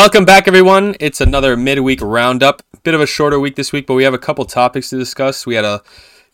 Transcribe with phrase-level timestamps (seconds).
[0.00, 0.96] Welcome back, everyone.
[0.98, 2.62] It's another midweek roundup.
[2.84, 5.44] Bit of a shorter week this week, but we have a couple topics to discuss.
[5.44, 5.82] We had a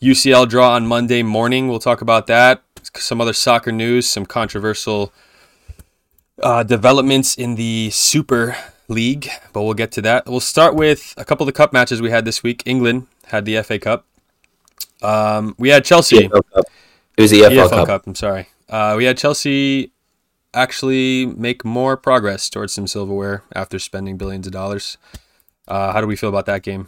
[0.01, 1.67] UCL draw on Monday morning.
[1.67, 2.63] We'll talk about that.
[2.95, 5.11] Some other soccer news, some controversial
[6.41, 8.55] uh, developments in the Super
[8.87, 10.27] League, but we'll get to that.
[10.27, 12.63] We'll start with a couple of the cup matches we had this week.
[12.65, 14.05] England had the FA Cup.
[15.01, 16.23] Um, we had Chelsea.
[16.23, 18.07] It was the EFL, EFL Cup.
[18.07, 18.47] I'm sorry.
[18.69, 19.91] Uh, we had Chelsea
[20.57, 24.97] actually make more progress towards some silverware after spending billions of dollars.
[25.67, 26.87] Uh, how do we feel about that game?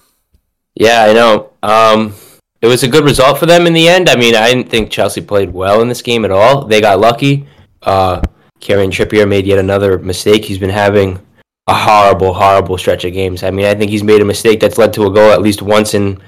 [0.76, 1.52] Yeah, I know.
[1.62, 2.16] Um,
[2.62, 4.10] it was a good result for them in the end.
[4.10, 6.66] I mean, I didn't think Chelsea played well in this game at all.
[6.66, 7.48] They got lucky.
[7.82, 8.22] Uh,
[8.60, 10.44] Kieran Trippier made yet another mistake.
[10.46, 11.20] He's been having
[11.68, 13.44] a horrible, horrible stretch of games.
[13.44, 15.62] I mean, I think he's made a mistake that's led to a goal at least
[15.62, 16.22] once in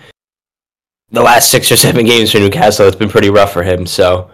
[1.09, 2.87] the last six or seven games for Newcastle.
[2.87, 3.85] It's been pretty rough for him.
[3.85, 4.29] So,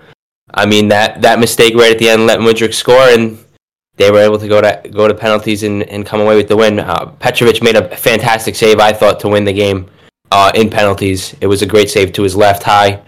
[0.54, 3.38] I mean, that, that mistake right at the end let Mudryk score, and
[3.98, 6.56] they were able to go to go to penalties and, and come away with the
[6.56, 6.80] win.
[6.80, 9.90] Uh, Petrovic made a fantastic save, I thought, to win the game
[10.32, 11.36] uh, in penalties.
[11.42, 13.02] It was a great save to his left high.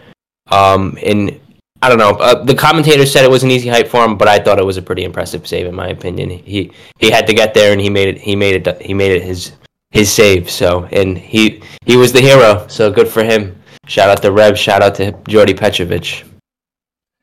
[0.47, 1.39] Um, and
[1.81, 2.11] I don't know.
[2.11, 4.65] Uh, the commentator said it was an easy height for him, but I thought it
[4.65, 6.29] was a pretty impressive save in my opinion.
[6.29, 8.17] He he had to get there, and he made it.
[8.17, 8.81] He made it.
[8.81, 9.53] He made it his
[9.91, 10.49] his save.
[10.49, 12.65] So and he he was the hero.
[12.67, 13.55] So good for him.
[13.87, 14.57] Shout out to Rev.
[14.57, 16.25] Shout out to Jordy Petrovic.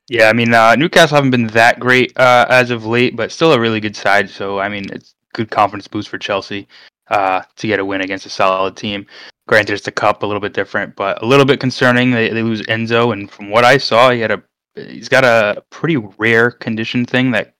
[0.09, 3.53] Yeah, I mean uh, Newcastle haven't been that great uh, as of late, but still
[3.53, 4.31] a really good side.
[4.31, 6.69] So I mean, it's good confidence boost for Chelsea
[7.09, 9.07] uh, to get a win against a solid team.
[9.49, 12.11] Granted, it's a cup, a little bit different, but a little bit concerning.
[12.11, 14.43] They, they lose Enzo, and from what I saw, he had a
[14.75, 17.55] he's got a pretty rare condition thing that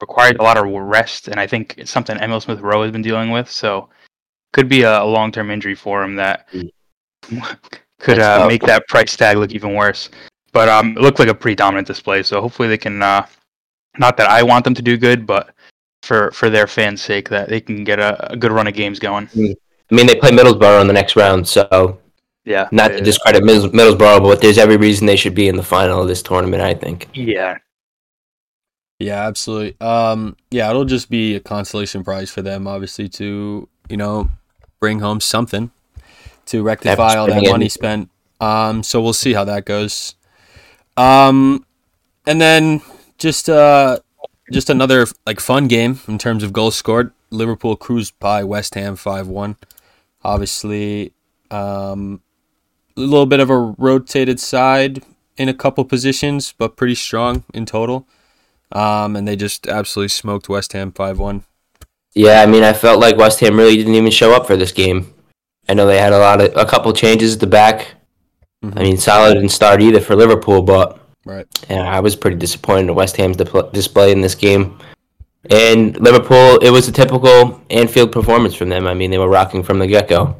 [0.00, 3.02] requires a lot of rest, and I think it's something Emile Smith Rowe has been
[3.02, 3.50] dealing with.
[3.50, 3.88] So
[4.52, 6.48] could be a, a long term injury for him that
[7.98, 10.10] could uh, make that price tag look even worse.
[10.54, 12.22] But um, it looked like a pretty dominant display.
[12.22, 13.02] So hopefully they can.
[13.02, 13.26] Uh,
[13.98, 15.50] not that I want them to do good, but
[16.02, 18.98] for for their fans' sake, that they can get a, a good run of games
[18.98, 19.28] going.
[19.36, 21.98] I mean, they play Middlesbrough in the next round, so
[22.44, 22.68] Yeah.
[22.72, 26.00] not to discredit Middles- Middlesbrough, but there's every reason they should be in the final
[26.00, 26.62] of this tournament.
[26.62, 27.08] I think.
[27.12, 27.58] Yeah.
[29.00, 29.76] Yeah, absolutely.
[29.80, 34.30] Um, yeah, it'll just be a consolation prize for them, obviously, to you know
[34.80, 35.70] bring home something
[36.46, 38.08] to rectify all that money spent.
[38.40, 40.14] Um, so we'll see how that goes.
[40.96, 41.64] Um,
[42.26, 42.82] and then
[43.18, 43.98] just uh,
[44.52, 47.12] just another like fun game in terms of goals scored.
[47.30, 49.56] Liverpool cruised by West Ham five one.
[50.22, 51.12] Obviously,
[51.50, 52.22] um,
[52.96, 55.02] a little bit of a rotated side
[55.36, 58.06] in a couple positions, but pretty strong in total.
[58.72, 61.44] Um, and they just absolutely smoked West Ham five one.
[62.14, 64.70] Yeah, I mean, I felt like West Ham really didn't even show up for this
[64.70, 65.12] game.
[65.68, 67.94] I know they had a lot of a couple changes at the back.
[68.70, 68.78] Mm-hmm.
[68.78, 71.46] I mean, Salah didn't start either for Liverpool, but Right.
[71.70, 74.78] yeah, I was pretty disappointed in West Ham's dipl- display in this game.
[75.50, 78.86] And Liverpool, it was a typical Anfield performance from them.
[78.86, 80.36] I mean, they were rocking from the get go,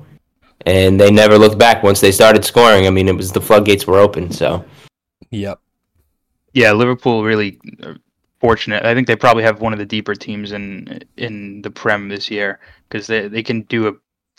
[0.65, 2.87] and they never looked back once they started scoring.
[2.87, 4.31] I mean, it was the floodgates were open.
[4.31, 4.65] So
[5.31, 5.59] Yep.
[6.53, 7.95] Yeah, Liverpool really uh,
[8.41, 8.85] fortunate.
[8.85, 12.31] I think they probably have one of the deeper teams in in the Prem this
[12.31, 13.93] year because they they can do a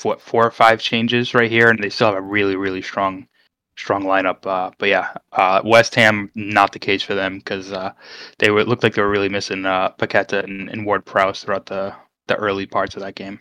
[0.04, 3.28] what four or five changes right here, and they still have a really really strong
[3.78, 4.46] strong lineup.
[4.46, 7.92] Uh, but yeah, uh, West Ham not the case for them because uh,
[8.40, 11.44] they were it looked like they were really missing uh, Paqueta and, and Ward Prowse
[11.44, 11.94] throughout the
[12.28, 13.40] the early parts of that game.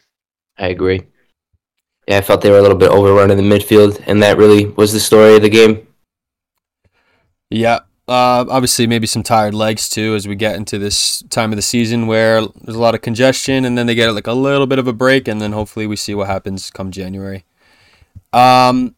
[0.58, 1.02] I agree.
[2.06, 4.66] Yeah, I felt they were a little bit overrun in the midfield, and that really
[4.66, 5.86] was the story of the game.
[7.50, 7.80] Yeah.
[8.06, 11.62] Uh, obviously, maybe some tired legs too as we get into this time of the
[11.62, 14.78] season where there's a lot of congestion, and then they get like a little bit
[14.78, 17.46] of a break, and then hopefully we see what happens come January.
[18.34, 18.94] Um,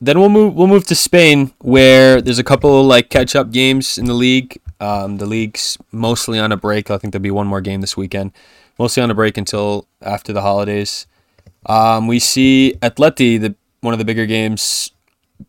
[0.00, 3.98] then we'll move we'll move to Spain where there's a couple like catch up games
[3.98, 4.60] in the league.
[4.80, 6.90] Um, the league's mostly on a break.
[6.90, 8.32] I think there'll be one more game this weekend.
[8.78, 11.06] Mostly on a break until after the holidays.
[11.64, 14.90] Um, we see Atleti, the one of the bigger games,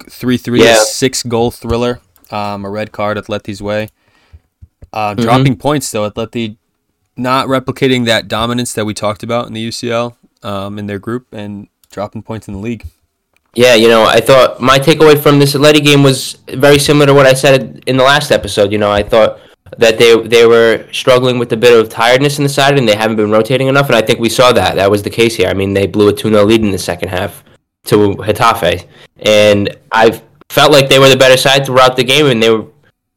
[0.10, 0.78] three three Yeah.
[0.80, 2.00] six goal thriller.
[2.32, 3.90] Um, a red card Atleti's way.
[4.94, 5.22] Uh, Mhm.
[5.22, 6.56] Dropping points though, Atleti
[7.18, 11.28] not replicating that dominance that we talked about in the UCL um, in their group
[11.34, 12.86] and dropping points in the league.
[13.57, 17.13] Yeah, you know, I thought my takeaway from this Atleti game was very similar to
[17.15, 18.71] what I said in the last episode.
[18.71, 19.39] You know, I thought
[19.80, 22.95] that they they were struggling with a bit of tiredness in the side and they
[22.95, 24.75] haven't been rotating enough, and I think we saw that.
[24.75, 25.50] That was the case here.
[25.50, 27.44] I mean, they blew a 2 0 lead in the second half
[27.86, 28.86] to Getafe,
[29.21, 32.68] and I felt like they were the better side throughout the game, and they were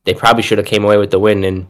[0.05, 1.67] they probably should have came away with the win, and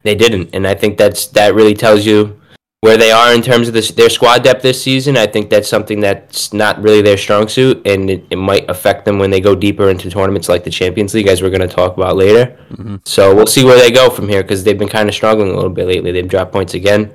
[0.00, 0.54] they didn't.
[0.54, 2.40] And I think that's that really tells you
[2.82, 5.16] where they are in terms of this, their squad depth this season.
[5.16, 9.04] I think that's something that's not really their strong suit, and it, it might affect
[9.04, 11.74] them when they go deeper into tournaments like the Champions League, as we're going to
[11.74, 12.56] talk about later.
[13.04, 15.54] So we'll see where they go from here because they've been kind of struggling a
[15.54, 16.12] little bit lately.
[16.12, 17.12] They've dropped points again.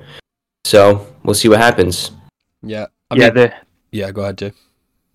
[0.64, 2.10] So we'll see what happens.
[2.62, 2.86] Yeah.
[3.10, 3.60] I yeah, mean, they're
[3.92, 4.10] yeah.
[4.10, 4.52] Go ahead, Jay.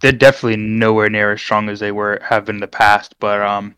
[0.02, 3.16] they're definitely nowhere near as strong as they were have been in the past.
[3.20, 3.76] But um,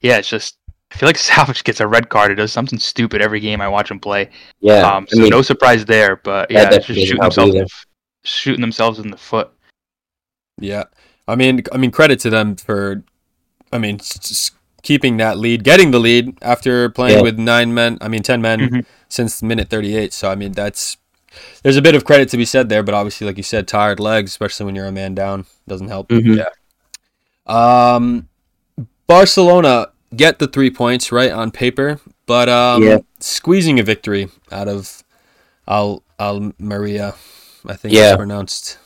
[0.00, 0.56] yeah, it's just
[0.92, 2.30] I feel like Savić gets a red card.
[2.30, 4.30] He does something stupid every game I watch him play.
[4.60, 6.16] Yeah, um, so I mean, no surprise there.
[6.16, 7.68] But yeah, just shooting themselves, in the,
[8.24, 9.50] shooting themselves in the foot.
[10.60, 10.84] Yeah.
[11.26, 13.02] I mean, I mean, credit to them for,
[13.72, 14.50] I mean, s- s-
[14.82, 17.22] keeping that lead, getting the lead after playing Yeah.
[17.22, 17.96] with nine men.
[18.00, 18.86] I mean, ten men Mhm.
[19.08, 20.12] since minute thirty-eight.
[20.12, 20.96] So I mean, that's
[21.62, 23.98] there's a bit of credit to be said there, but obviously, like you said, tired
[23.98, 26.08] legs, especially when you're a man down, doesn't help.
[26.08, 26.44] Mhm.
[27.46, 28.28] Um,
[29.06, 32.98] Barcelona get the three points right on paper, but um, Yeah.
[33.20, 35.02] squeezing a victory out of
[35.68, 37.14] Al Almeria,
[37.66, 38.10] I think Yeah.
[38.10, 38.78] it's pronounced.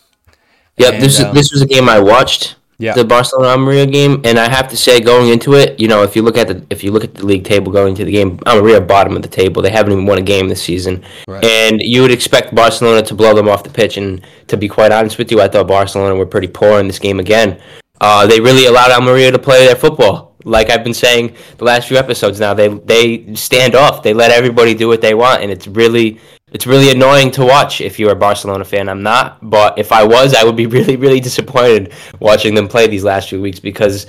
[0.76, 2.56] Yeah, And, this um, is this was a game I watched.
[2.78, 2.93] Yeah.
[2.93, 6.14] The Barcelona Almeria game, and I have to say, going into it, you know, if
[6.14, 8.38] you look at the if you look at the league table going into the game,
[8.46, 9.62] Almeria bottom of the table.
[9.62, 11.43] They haven't even won a game this season, Right.
[11.43, 13.96] and you would expect Barcelona to blow them off the pitch.
[13.96, 16.99] And to be quite honest with you, I thought Barcelona were pretty poor in this
[16.99, 17.56] game again.
[17.99, 20.25] Uh, they really allowed Almeria to play their football.
[20.46, 24.04] Like I've been saying the last few episodes now, they they stand off.
[24.04, 26.20] They let everybody do what they want, and it's really
[26.52, 28.88] it's really annoying to watch if you're a Barcelona fan.
[28.88, 32.87] I'm not, but if I was, I would be really really disappointed watching them play
[32.87, 34.06] these last few weeks because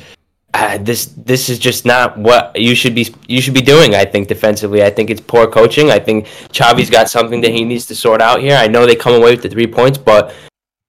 [0.54, 3.96] uh, this this is just not what you should be you should be doing.
[3.96, 5.90] I think defensively, I think it's poor coaching.
[5.90, 8.56] I think Xavi's got something that he needs to sort out here.
[8.56, 10.36] I know they come away with the three points, but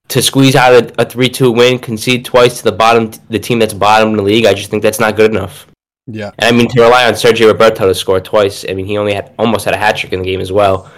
[0.08, 3.74] to squeeze out a, a three-two win, concede twice to the bottom, the team that's
[3.74, 5.66] bottom in the league, I just think that's not good enough.
[6.06, 6.30] Yeah.
[6.38, 9.12] And I mean, to rely on Sergi Roberto to score twice, I mean, he only
[9.12, 10.90] had almost had a hat trick in the game as well.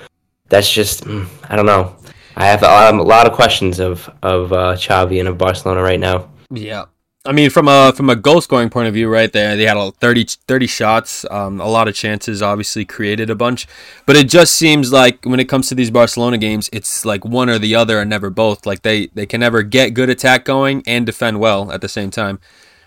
[0.49, 1.97] That's just, mm, I don't know.
[2.37, 5.83] I have a lot, a lot of questions of of uh, Xavi and of Barcelona
[5.83, 6.31] right now.
[6.51, 6.85] Yeah.
[7.26, 9.76] I mean, from a from a goal scoring point of view, right there, they had
[9.76, 13.67] a 30, 30 shots, um, a lot of chances, obviously created a bunch,
[14.06, 17.50] but it just seems like when it comes to these Barcelona games, it's like one
[17.50, 18.64] or the other, and never both.
[18.64, 22.11] Like they they can never get good attack going and defend well at the same
[22.11, 22.40] time.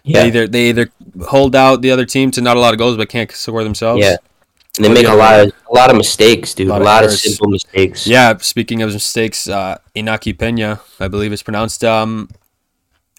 [0.03, 0.21] Yeah.
[0.21, 0.91] They either they either
[1.27, 4.01] hold out the other team to not a lot of goals, but can't score themselves.
[4.01, 4.15] Yeah.
[4.77, 6.69] And they make a lot of a lot of mistakes, dude.
[6.69, 7.21] Lot A lot of errors.
[7.21, 8.07] simple mistakes.
[8.07, 12.29] Yeah, speaking of mistakes, uh, Inaki Pena, I believe it's pronounced, um,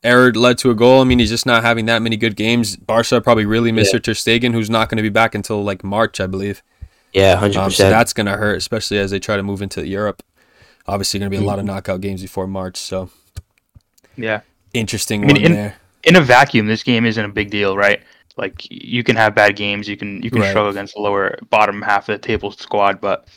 [0.04, 1.00] error led to a goal.
[1.00, 2.76] I mean, he's just not having that many good games.
[2.76, 3.98] Barca probably really miss Yeah.
[4.00, 6.62] Ter Stegen, who's not going to be back until like March, I believe.
[7.12, 7.90] Yeah, hundred Um, so percent.
[7.90, 10.22] that's going to hurt, especially as they try to move into Europe.
[10.86, 12.76] Obviously, going to be a lot of knockout games before March.
[12.76, 13.08] So
[14.16, 14.40] Yeah.
[14.72, 15.76] interesting I mean, one in- there.
[16.04, 18.02] in a vacuum, this game isn't a big deal, right?
[18.36, 20.50] Like you can have bad games, you can you can Right.
[20.50, 23.28] struggle against the lower bottom half of the table squad, but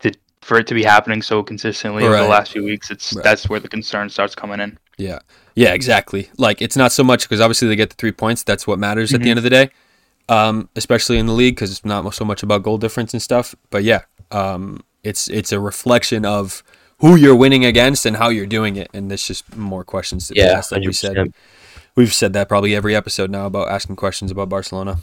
[0.00, 0.12] to,
[0.42, 3.24] for it to be happening so consistently over the last few weeks, it's Right.
[3.24, 4.78] that's where the concern starts coming in.
[4.98, 5.20] Yeah.
[5.58, 6.30] Yeah, exactly.
[6.36, 8.42] Like it's not so much because obviously they get the three points.
[8.44, 9.30] That's what matters at the Mhm.
[9.30, 9.70] end of the day,
[10.28, 13.54] um, especially in the league because it's not so much about goal difference and stuff.
[13.70, 16.62] But yeah, um, it's it's a reflection of
[17.00, 20.34] who you're winning against and how you're doing it, and there's just more questions to
[20.36, 20.72] yeah, asked.
[20.72, 21.32] Like we hundred said,
[21.96, 24.98] we've said that probably every episode now about asking questions about Barcelona.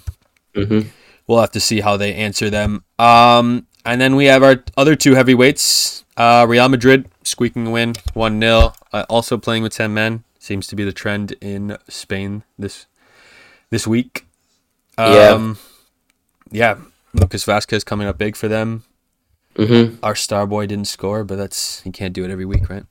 [0.54, 0.82] hmm
[1.28, 2.84] We'll have to see how they answer them.
[3.00, 7.94] Um, and then we have our other two heavyweights, uh, Real Madrid squeaking a win,
[8.14, 8.74] 1 0.
[8.94, 10.24] Uh, also playing with 10 men.
[10.46, 12.86] Seems to be the trend in Spain this
[13.72, 14.28] this week.
[14.96, 15.30] Yeah.
[15.30, 15.58] Um,
[16.52, 16.76] yeah.
[17.16, 18.84] Lucas Vázquez coming up big for them.
[19.58, 22.84] hmm Our star boy didn't score, but that's he can't do it every week, right?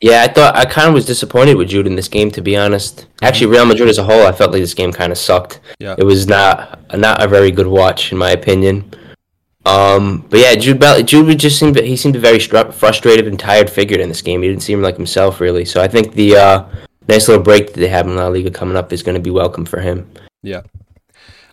[0.00, 2.56] Yeah, I thought I kind of was disappointed with Jude in this game, to be
[2.56, 3.06] honest.
[3.20, 5.58] Actually, Real Madrid as a whole, I felt like this game kind of sucked.
[5.80, 5.96] Yeah.
[5.98, 8.94] It was not not a very good watch, in my opinion.
[9.66, 13.40] Um, but yeah, Jude Bell, Jude just seemed he seemed a very stru- frustrated and
[13.40, 14.42] tired figure in this game.
[14.42, 15.64] He didn't seem like himself really.
[15.64, 16.64] So I think the uh,
[17.12, 19.30] nice little break that they have in La Liga coming up is going to be
[19.30, 20.10] welcome for him.
[20.42, 20.62] Yeah.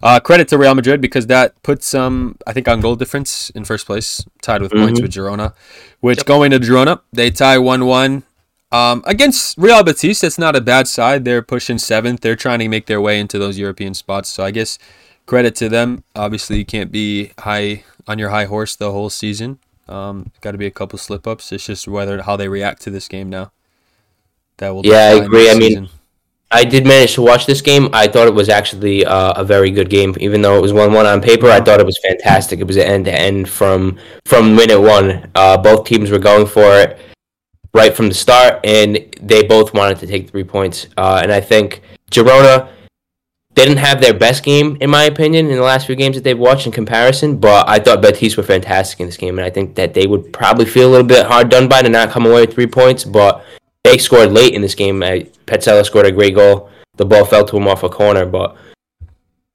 [0.01, 3.65] Uh, credit to Real Madrid because that puts um I think on goal difference in
[3.65, 5.03] first place, tied with points Mhm.
[5.03, 5.53] with Girona.
[5.99, 8.23] Which going to Girona, they tie one one.
[8.71, 11.25] Um, against Real Betis, that's not a bad side.
[11.25, 12.21] They're pushing seventh.
[12.21, 14.29] They're trying to make their way into those European spots.
[14.29, 14.77] So I guess
[15.25, 16.03] credit to them.
[16.15, 19.57] Obviously, you can't be high on your high horse the whole season.
[19.89, 21.51] Um, got to be a couple slip ups.
[21.51, 23.51] It's just whether how they react to this game now.
[24.59, 25.49] That will Yeah, I agree.
[25.49, 25.89] I mean.
[26.51, 27.89] I did manage to watch this game.
[27.93, 31.05] I thought it was actually uh, a very good game, even though it was one-one
[31.05, 31.47] on paper.
[31.47, 32.59] I thought it was fantastic.
[32.59, 35.29] It was an end-to-end from from minute one.
[35.35, 36.97] Uh, both teams were going for it
[37.75, 40.87] right from the start, and they both wanted to take three points.
[40.97, 42.69] Uh, and I think Girona
[43.53, 46.39] didn't have their best game, in my opinion, in the last few games that they've
[46.39, 47.37] watched in comparison.
[47.37, 50.33] But I thought Betis were fantastic in this game, and I think that they would
[50.33, 53.03] probably feel a little bit hard done by to not come away with three points.
[53.03, 53.45] But
[53.83, 55.01] they scored late in this game.
[55.01, 56.69] Uh, Pezzella scored a great goal.
[56.97, 58.55] The ball fell to him off a corner, but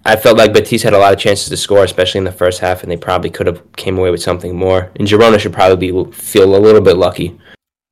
[0.07, 2.61] I felt like Betis had a lot of chances to score, especially in the first
[2.61, 4.91] half, and they probably could have came away with something more.
[4.97, 7.39] And Girona should probably be feel a little bit lucky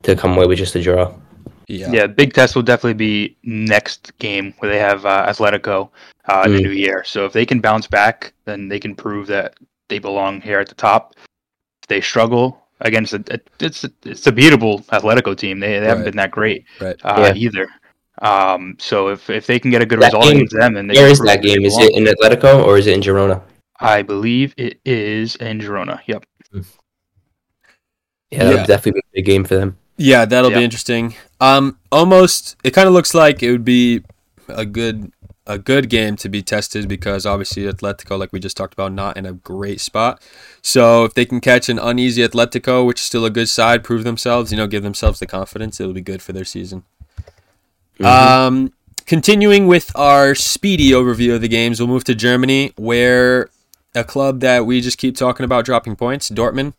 [0.03, 1.15] to come away with just a draw.
[1.69, 1.91] Yeah.
[1.91, 5.91] Yeah, big test will definitely be next game where they have uh, Atletico
[6.29, 6.63] uh, in the Mm.
[6.65, 7.03] new year.
[7.05, 9.55] So if they can bounce back, then they can prove that
[9.89, 11.15] they belong here at the top.
[11.83, 15.59] If they struggle against a, a it's a, it's a beatable Atletico team.
[15.61, 16.97] They, they haven't been that great Right.
[17.05, 17.35] uh, Yeah.
[17.35, 17.69] either.
[18.21, 20.87] Um, so if, if they can get a good That result game- against them, then
[20.87, 21.65] they Where can is prove that game?
[21.65, 23.43] Is it in Atletico or is it in Girona?
[23.81, 25.99] I believe it is in Girona.
[26.07, 26.25] Yep.
[28.31, 28.65] Yeah, that Yeah.
[28.67, 29.77] definitely be a big game for them.
[29.97, 30.59] Yeah, that'll Yeah.
[30.59, 31.15] be interesting.
[31.41, 32.57] Um, almost.
[32.65, 34.03] It kind of looks like it would be
[34.49, 35.13] a good
[35.47, 39.17] a good game to be tested because obviously Atletico, like we just talked about, not
[39.17, 40.23] in a great spot.
[40.63, 44.05] So if they can catch an uneasy Atletico, which is still a good side, prove
[44.05, 46.85] themselves, you know, give themselves the confidence, it'll be good for their season.
[47.99, 48.05] Mhm.
[48.05, 48.73] Um,
[49.07, 53.51] continuing with our speedy overview of the games, we'll move to Germany, where
[53.95, 56.75] a club that we just keep talking about dropping points, Dortmund,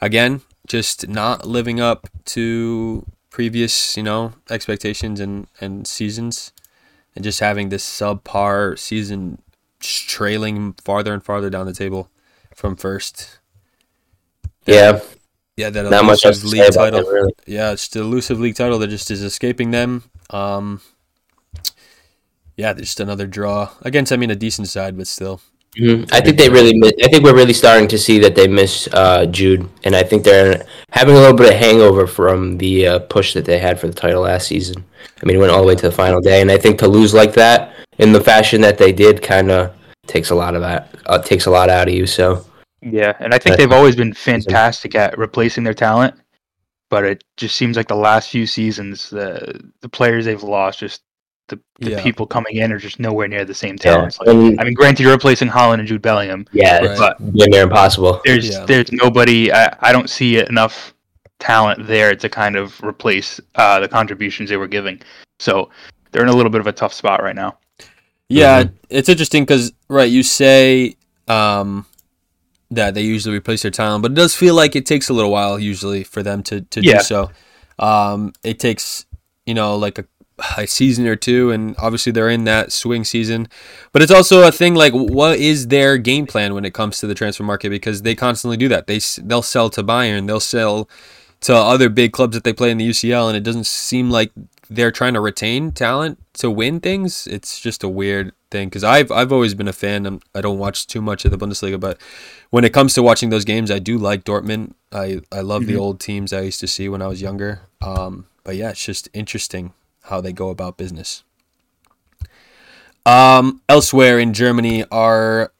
[0.00, 6.52] again, just not living up to previous, you know, expectations and, and seasons,
[7.14, 9.40] and just having this subpar season,
[9.80, 12.08] just trailing farther and farther down the table
[12.54, 13.38] from first.
[14.66, 15.00] yeah,
[15.56, 17.32] Yeah, that not elusive league title really.
[17.46, 20.04] yeah, it's the elusive league title that just is escaping them.
[20.30, 20.80] Um,
[22.56, 24.12] yeah, just another draw against.
[24.12, 25.40] I mean, a decent side, but still.
[25.78, 26.12] Mhm.
[26.12, 26.76] I think they really.
[26.76, 30.02] Miss, I think we're really starting to see that they miss uh, Jude, and I
[30.02, 33.78] think they're having a little bit of hangover from the uh, push that they had
[33.78, 34.84] for the title last season.
[35.22, 36.88] I mean, it went all the way to the final day, and I think to
[36.88, 39.72] lose like that in the fashion that they did, kind of
[40.08, 40.92] takes a lot of that.
[41.06, 42.06] Uh, takes a lot out of you.
[42.06, 42.44] So
[42.82, 46.14] Yeah, and I think But- they've always been fantastic at replacing their talent,
[46.88, 51.02] but it just seems like the last few seasons, the the players they've lost, just
[51.50, 52.02] the, the Yeah.
[52.02, 54.18] people coming in are just nowhere near the same yeah, talents.
[54.18, 56.46] Like, and, I mean, granted, you're replacing Haaland and Jude Bellingham.
[56.52, 56.84] yeah, Right.
[56.92, 58.20] it's But damn near impossible.
[58.24, 58.64] there's Yeah.
[58.64, 59.52] there's nobody.
[59.52, 60.94] I, I don't see enough
[61.38, 65.00] talent there to kind of replace uh, the contributions they were giving.
[65.38, 65.70] So
[66.12, 67.58] they're in a little bit of a tough spot right now.
[68.28, 70.96] Yeah, it's interesting because right, you say
[71.28, 71.84] um,
[72.70, 75.30] that they usually replace their talent, but it does feel like it takes a little
[75.32, 76.98] while usually for them to to Yeah.
[76.98, 77.30] do so.
[77.78, 79.06] Um, it takes
[79.46, 80.04] you know like a,
[80.56, 83.48] a season or two, and obviously they're in that swing season.
[83.92, 87.06] But it's also a thing like what is their game plan when it comes to
[87.06, 88.86] the transfer market because they constantly do that.
[88.86, 90.88] They they'll sell to Bayern, they'll sell
[91.42, 94.30] to other big clubs that they play in the UCL, and it doesn't seem like
[94.68, 97.26] they're trying to retain talent to win things.
[97.26, 100.06] It's just a weird thing because I've I've always been a fan.
[100.06, 101.98] I'm, I don't watch too much of the Bundesliga, but
[102.50, 104.74] when it comes to watching those games, I do like Dortmund.
[104.92, 105.80] I I love the Mhm.
[105.80, 107.60] old teams I used to see when I was younger.
[107.80, 109.72] Um, but yeah, it's just interesting
[110.04, 111.24] how they go about business.
[113.06, 115.52] Um, elsewhere in Germany are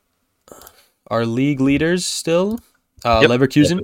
[1.09, 2.61] our league leaders still.
[3.05, 3.31] Uh, Yep.
[3.31, 3.81] Leverkusen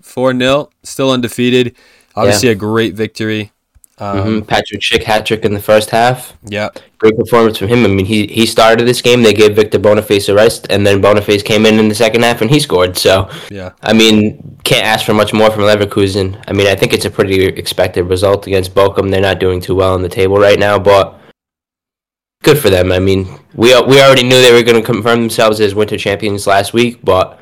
[0.00, 1.74] four 0 still undefeated.
[2.14, 3.52] Obviously a great victory.
[4.00, 6.36] Um, hmm Patrick Schick hat trick in the first half.
[6.44, 7.84] Yeah, Great performance from him.
[7.84, 9.22] I mean, he he started this game.
[9.22, 12.40] They gave Victor Boniface a rest, and then Boniface came in in the second half
[12.40, 12.96] and he scored.
[12.96, 16.42] So, yeah, I mean, can't ask for much more from Leverkusen.
[16.48, 19.10] I mean, I think it's a pretty expected result against Bochum.
[19.10, 21.18] They're not doing too well on the table right now, but
[22.42, 22.92] good for them.
[22.92, 26.46] I mean, we we already knew they were going to confirm themselves as winter champions
[26.46, 27.38] last week, but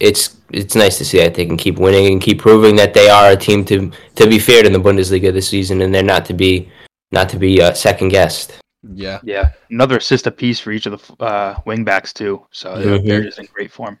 [0.00, 3.08] it's it's nice to see that they can keep winning and keep proving that they
[3.08, 6.24] are a team to to be feared in the Bundesliga this season, and they're not
[6.26, 6.70] to be
[7.12, 8.58] not to be uh, second guessed.
[8.94, 9.20] yeah.
[9.22, 12.46] Yeah, another assist apiece for each of the uh, wingbacks too.
[12.50, 13.98] So they're, they're just in great form.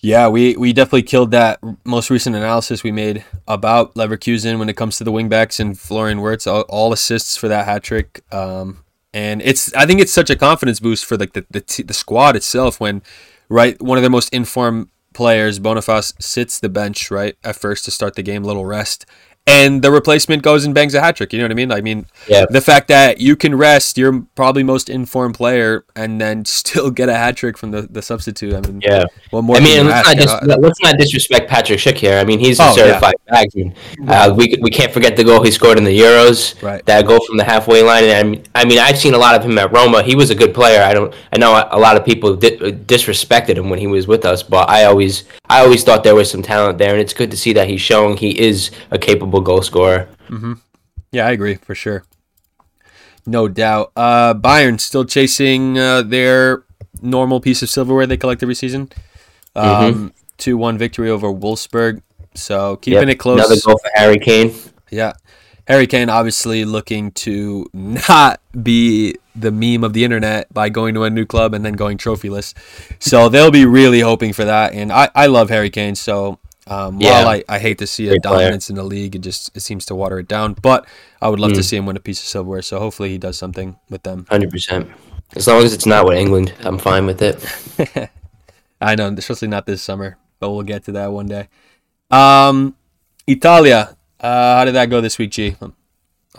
[0.00, 4.76] Yeah, we, we definitely killed that most recent analysis we made about Leverkusen when it
[4.76, 8.22] comes to the wingbacks and Florian Wirtz, all, all assists for that hat trick.
[8.30, 8.84] Um,
[9.14, 11.94] and it's I think it's such a confidence boost for like the the, t- the
[11.94, 13.02] squad itself when
[13.48, 17.90] right one of their most informed players Boniface sits the bench right at first to
[17.90, 19.06] start the game, little rest,
[19.46, 21.32] and the replacement goes and bangs a hat trick.
[21.32, 21.70] You know what I mean?
[21.70, 22.46] I mean, Yeah.
[22.48, 27.08] the fact that you can rest your probably most informed player and then still get
[27.10, 28.54] a hat trick from the, the substitute.
[28.54, 29.04] I mean, Yeah.
[29.30, 29.56] what more?
[29.56, 32.18] I mean, let's not, dis- Uh, let's not disrespect Patrick Schick here.
[32.18, 32.72] I mean, he's a Oh, yeah.
[32.84, 33.74] certified bagsman.
[34.08, 36.60] Uh, we we can't forget the goal he scored in the Euros.
[36.62, 36.84] Right.
[36.86, 38.04] That goal from the halfway line.
[38.04, 40.02] And I mean, I mean, I've seen a lot of him at Roma.
[40.02, 40.82] He was a good player.
[40.82, 41.12] I don't.
[41.32, 42.56] I know a lot of people di-
[42.94, 45.24] disrespected him when he was with us, but I always
[45.54, 47.80] I always thought there was some talent there, and it's good to see that he's
[47.80, 50.08] showing he is a capable goal scorer.
[50.28, 50.58] Mhm.
[51.12, 52.04] Yeah, I agree for sure.
[53.26, 53.92] No doubt.
[53.94, 56.64] Uh, Bayern still chasing uh, their
[57.00, 58.90] normal piece of silverware they collect every season.
[59.54, 62.02] Um, 2 1 victory over Wolfsburg.
[62.34, 63.08] So keeping Yep.
[63.10, 63.38] it close.
[63.38, 64.52] Another goal for Harry Kane.
[64.90, 65.12] Yeah.
[65.66, 71.04] Harry Kane obviously looking to not be the meme of the internet by going to
[71.04, 72.54] a new club and then going trophyless.
[73.00, 74.74] So they'll be really hoping for that.
[74.74, 75.94] And I, I love Harry Kane.
[75.94, 77.24] So um, Yeah.
[77.24, 79.84] while I, I hate to see a dominance in the league, it just it seems
[79.86, 80.54] to water it down.
[80.54, 80.86] But
[81.20, 81.64] I would love to Mm.
[81.64, 82.62] see him win a piece of silverware.
[82.62, 84.26] So hopefully he does something with them.
[84.30, 84.88] Hundred percent.
[85.34, 87.36] As long as it's not with England, I'm fine with it.
[88.80, 91.48] I know, especially not this summer, but we'll get to that one day.
[92.10, 92.76] Um,
[93.26, 93.96] Italia.
[94.24, 95.54] Uh, how did that go this week, G?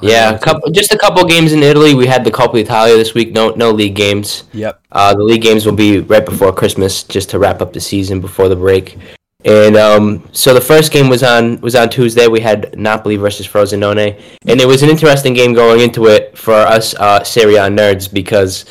[0.02, 1.94] Yeah, a couple, just a couple games in Italy.
[1.94, 3.32] We had the Coppa Italia this week.
[3.32, 4.46] No, no league games.
[4.54, 4.82] Yep.
[4.92, 8.20] Uh, the league games will be right before Christmas, just to wrap up the season
[8.20, 8.98] before the break.
[9.46, 12.28] And um, so the first game was on was on Tuesday.
[12.28, 16.56] We had Napoli versus Frosinone, and it was an interesting game going into it for
[16.56, 18.66] us uh, Serie A nerds because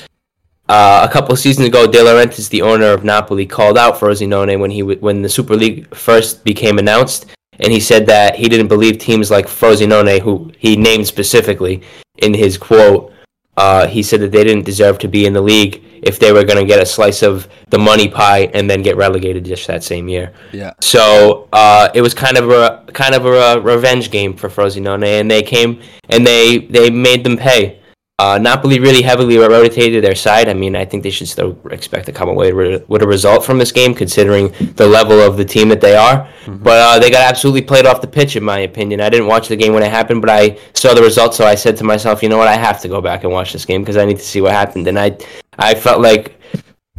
[0.68, 4.58] uh, a couple of seasons ago, De Laurentiis, the owner of Napoli, called out Frosinone
[4.58, 7.26] when he w- when the Super League first became announced,
[7.60, 11.82] and he said that he didn't believe teams like Frosinone, who he named specifically
[12.18, 13.12] in his quote,
[13.56, 16.44] uh, he said that they didn't deserve to be in the league if they were
[16.44, 19.82] going to get a slice of the money pie and then get relegated just that
[19.82, 20.32] same year.
[20.52, 20.72] Yeah.
[20.80, 25.30] So uh, it was kind of a kind of a revenge game for Frosinone, and
[25.30, 27.80] they came and they they made them pay.
[28.20, 30.48] Uh, Napoli really heavily rotated their side.
[30.48, 33.58] I mean, I think they should still expect to come away with a result from
[33.58, 36.28] this game, considering the level of the team that they are.
[36.46, 39.00] But uh, they got absolutely played off the pitch, in my opinion.
[39.00, 41.56] I didn't watch the game when it happened, but I saw the result, so I
[41.56, 43.82] said to myself, you know what, I have to go back and watch this game
[43.82, 44.86] because I need to see what happened.
[44.86, 45.18] And I,
[45.58, 46.40] I felt like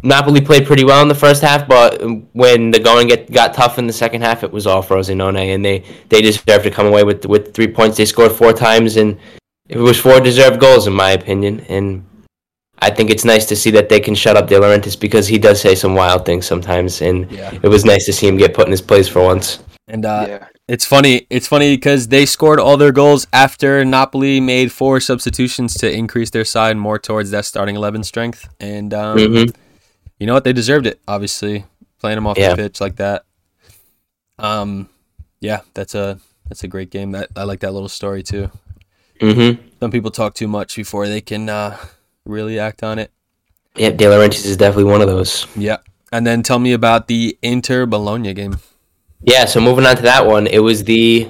[0.02, 1.98] Napoli played pretty well in the first half, but
[2.34, 5.64] when the going get, got tough in the second half, it was all Frosinone, and
[5.64, 7.96] they, they deserved to come away with with three points.
[7.96, 9.18] They scored four times, and
[9.68, 11.60] it was four deserved goals, in my opinion.
[11.68, 12.04] And
[12.78, 15.38] I think it's nice to see that they can shut up De Laurentiis because he
[15.38, 17.58] does say some wild things sometimes, and Yeah.
[17.62, 19.58] it was nice to see him get put in his place for once.
[19.88, 20.46] And uh, yeah.
[20.68, 21.26] it's funny.
[21.30, 26.30] It's funny because they scored all their goals after Napoli made four substitutions to increase
[26.30, 28.48] their side more towards that starting eleven strength.
[28.60, 29.54] And um, Mhm.
[30.18, 30.42] you know what?
[30.44, 31.00] They deserved it.
[31.06, 31.64] Obviously,
[32.00, 32.50] playing them off Yeah.
[32.54, 33.24] the pitch like that.
[34.38, 34.88] Um,
[35.40, 37.12] yeah, that's a that's a great game.
[37.12, 38.50] That I like that little story too.
[39.20, 39.65] Mm-hmm.
[39.80, 41.76] Some people talk too much before they can uh,
[42.24, 43.10] really act on it.
[43.76, 45.46] Yep, De Laurentiis is definitely one of those.
[45.54, 45.78] Yeah.
[46.12, 48.56] And then tell me about the Inter Bologna game.
[49.22, 51.28] Yeah, so moving on to that one, it was the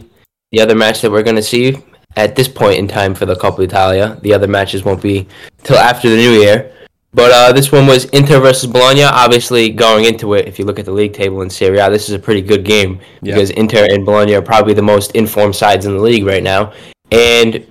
[0.52, 1.76] the other match that we're going to see
[2.14, 4.18] at this point in time for the Coppa Italia.
[4.22, 5.26] The other matches won't be
[5.64, 6.72] till after the new year.
[7.12, 9.02] But uh, this one was Inter versus Bologna.
[9.04, 12.08] Obviously, going into it, if you look at the league table in Serie A, this
[12.08, 13.34] is a pretty good game Yeah.
[13.34, 16.72] because Inter and Bologna are probably the most informed sides in the league right now.
[17.10, 17.66] And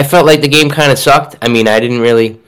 [0.00, 1.36] I felt like the game kind of sucked.
[1.42, 2.40] I mean, I didn't really.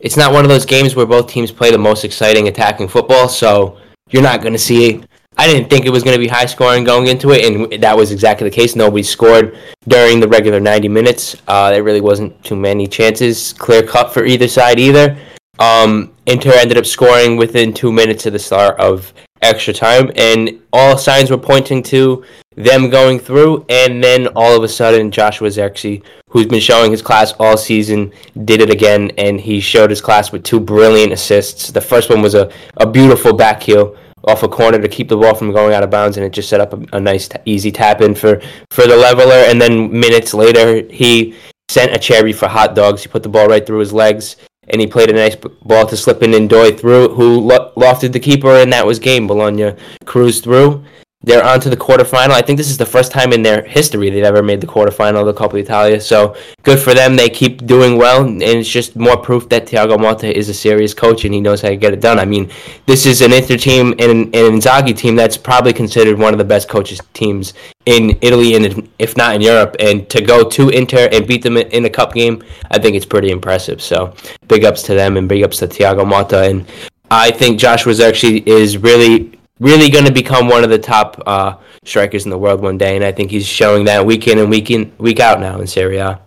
[0.00, 3.28] It's not one of those games where both teams play the most exciting attacking football,
[3.28, 3.78] so
[4.10, 5.04] you're not going to see.
[5.38, 7.96] I didn't think it was going to be high scoring going into it, and that
[7.96, 8.74] was exactly the case.
[8.74, 11.36] Nobody scored during the regular 90 minutes.
[11.46, 15.16] Uh, there really wasn't too many chances clear cut for either side either.
[15.60, 20.60] Um, Inter ended up scoring within two minutes of the start of extra time, and
[20.72, 22.24] all signs were pointing to
[22.56, 23.64] them going through.
[23.68, 28.12] And then all of a sudden, Joshua Zirkzee, who's been showing his class all season,
[28.44, 31.70] did it again, and he showed his class with two brilliant assists.
[31.70, 33.96] The first one was a, a beautiful back heel
[34.28, 36.48] off a corner to keep the ball from going out of bounds, and it just
[36.48, 39.44] set up a, a nice, t- easy tap in for, for the leveler.
[39.48, 41.34] And then minutes later, he
[41.68, 43.02] sent a cherry for hot dogs.
[43.02, 44.36] He put the ball right through his legs,
[44.68, 48.20] and he played a nice ball to slip in Ndoye through, who lo- lofted the
[48.20, 49.26] keeper, and that was game.
[49.26, 50.84] Bologna cruised through.
[51.24, 52.30] They're on to the quarterfinal.
[52.30, 55.20] I think this is the first time in their history they've ever made the quarterfinal
[55.20, 56.00] of the Coppa Italia.
[56.00, 57.14] So good for them.
[57.14, 60.92] They keep doing well, and it's just more proof that Thiago Motta is a serious
[60.94, 62.18] coach and he knows how to get it done.
[62.18, 62.50] I mean,
[62.86, 66.44] this is an Inter team and an, Inzaghi team that's probably considered one of the
[66.44, 67.54] best coaches teams
[67.86, 69.76] in Italy and if not in Europe.
[69.78, 73.06] And to go to Inter and beat them in a cup game, I think it's
[73.06, 73.80] pretty impressive.
[73.80, 74.14] So
[74.48, 76.50] big ups to them and big ups to Thiago Motta.
[76.50, 76.66] And
[77.10, 79.31] I think Joshua actually is really
[79.62, 82.96] really going to become one of the top uh, strikers in the world one day,
[82.96, 85.66] and I think he's showing that week in and week in week out now in
[85.66, 86.20] Serie A.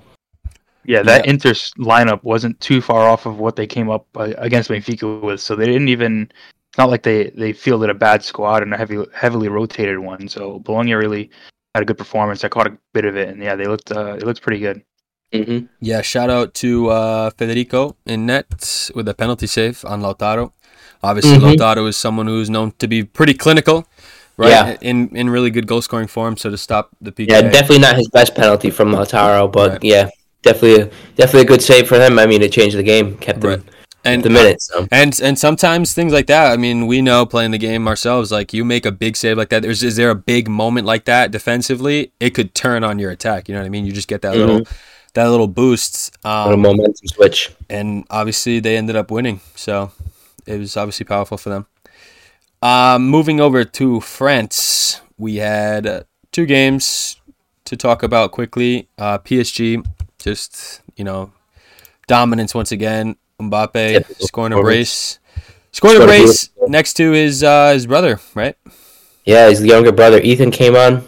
[0.86, 4.69] Yeah, that Inter lineup wasn't too far off of what they came up uh, against
[4.69, 6.32] Benfica with, so they didn't even.
[6.69, 10.28] It's not like they they fielded a bad squad and a heavy heavily rotated one.
[10.28, 11.32] So Bologna really
[11.74, 12.43] had a good performance.
[12.43, 14.84] I caught a bit of it, and yeah, they looked uh, it looked pretty good.
[15.34, 15.65] Mm-hmm.
[15.82, 20.52] Yeah, shout out to uh, Federico in net with a penalty save on Lautaro.
[21.06, 21.56] Obviously, Mhm.
[21.56, 23.88] Lautaro is someone who's known to be pretty clinical,
[24.38, 24.50] right?
[24.50, 24.78] Yeah.
[24.82, 26.36] In in really good goal scoring form.
[26.38, 29.84] So to stop the PK, Yeah, definitely not his best penalty from Lautaro, but Right.
[29.84, 30.10] yeah,
[30.44, 32.20] definitely a, definitely a good save for him.
[32.20, 33.62] I mean, it changed the game, kept Right.
[34.08, 34.62] And the minute.
[34.62, 36.52] So And and sometimes things like that.
[36.54, 38.32] I mean, we know playing the game ourselves.
[38.32, 39.63] Like you make a big save like that.
[39.63, 42.12] There's is there a big moment like that defensively?
[42.20, 43.48] It could turn on your attack.
[43.50, 43.86] You know what I mean?
[43.88, 44.62] You just get that little
[45.15, 46.12] that little boost.
[46.24, 47.50] little Um, momentum switch.
[47.68, 49.39] and obviously they ended up winning.
[49.56, 49.89] So
[50.45, 51.65] it was obviously powerful for them.
[52.62, 57.17] Um, moving over to France, we had uh, two games
[57.65, 58.88] to talk about quickly.
[58.97, 59.86] Uh, PSG,
[60.19, 61.31] just you know,
[62.08, 63.15] dominance once again.
[63.39, 65.19] Mbappe Typical scoring a brace,
[65.73, 68.55] scoring a brace next to his uh, his brother, right?
[69.25, 71.05] Yeah, his younger brother Ethan came on.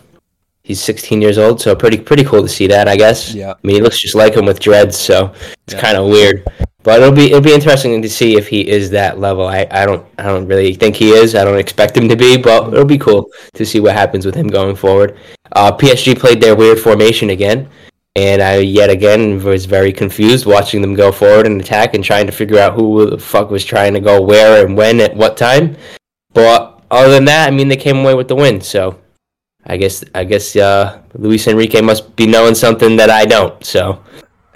[0.64, 3.34] He's 16 years old, so pretty pretty cool to see that, I guess.
[3.34, 3.52] Yeah.
[3.54, 5.80] I mean, he looks just like him with dreads, so it's Yeah.
[5.80, 6.46] kind of weird.
[6.88, 9.46] But it'll be it'll be interesting to see if he is that level.
[9.46, 11.36] I, I don't I don't really think he is.
[11.36, 14.36] I don't expect him to be, but it'll be cool to see what happens with
[14.36, 15.18] him going forward.
[15.52, 17.68] Uh, PSG played their weird formation again,
[18.16, 22.26] and I yet again was very confused watching them go forward and attack and trying
[22.26, 25.36] to figure out who the fuck was trying to go where and when at what
[25.36, 25.76] time.
[26.32, 28.62] But other than that, I mean, they came away with the win.
[28.62, 28.98] So
[29.66, 33.62] I guess I guess uh, Luis Enrique must be knowing something that I don't.
[33.62, 34.02] So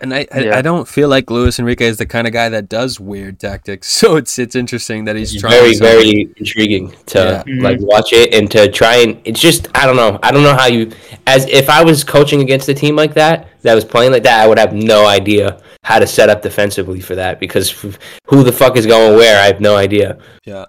[0.01, 0.57] And I, I, Yeah.
[0.57, 3.87] I don't feel like Luis Enrique is the kind of guy that does weird tactics.
[4.01, 5.53] So it's it's interesting that he's trying.
[5.53, 5.97] To very something.
[5.97, 7.61] very intriguing to Yeah.
[7.61, 10.55] like watch it and to try and it's just I don't know I don't know
[10.55, 10.91] how you
[11.27, 14.43] as if I was coaching against a team like that that was playing like that
[14.43, 17.69] I would have no idea how to set up defensively for that because
[18.25, 20.17] who the fuck is going where I have no idea.
[20.45, 20.65] Yeah.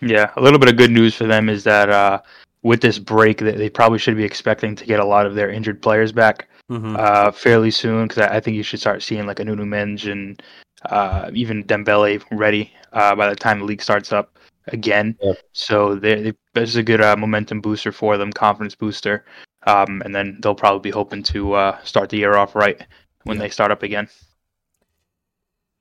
[0.00, 2.20] Yeah, a little bit of good news for them is that uh,
[2.62, 5.50] with this break, that they probably should be expecting to get a lot of their
[5.50, 8.08] injured players back hmm uh, fairly soon.
[8.08, 10.42] Because I I think you should start seeing like a Nuno Mendes and
[10.84, 15.16] uh, even Dembele ready uh, by the time the league starts up again.
[15.22, 15.36] Yep.
[15.52, 19.24] So they, they, this is a good uh, momentum booster for them, confidence booster,
[19.66, 22.84] um, and then they'll probably be hoping to uh, start the year off right
[23.24, 23.44] when Yeah.
[23.44, 24.08] they start up again.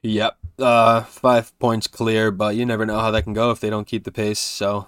[0.04, 0.38] Yep.
[0.60, 3.88] Uh, five points clear, but you never know how that can go if they don't
[3.88, 4.40] keep the pace.
[4.40, 4.88] So,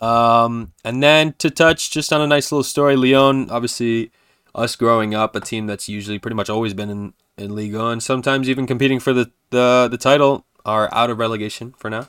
[0.00, 3.50] um, and then to touch just on a nice little story, Lyon.
[3.50, 4.12] Obviously,
[4.54, 8.02] us growing up, a team that's usually pretty much always been in in 1, and
[8.02, 12.08] sometimes even competing for the the the title, are out of relegation for now.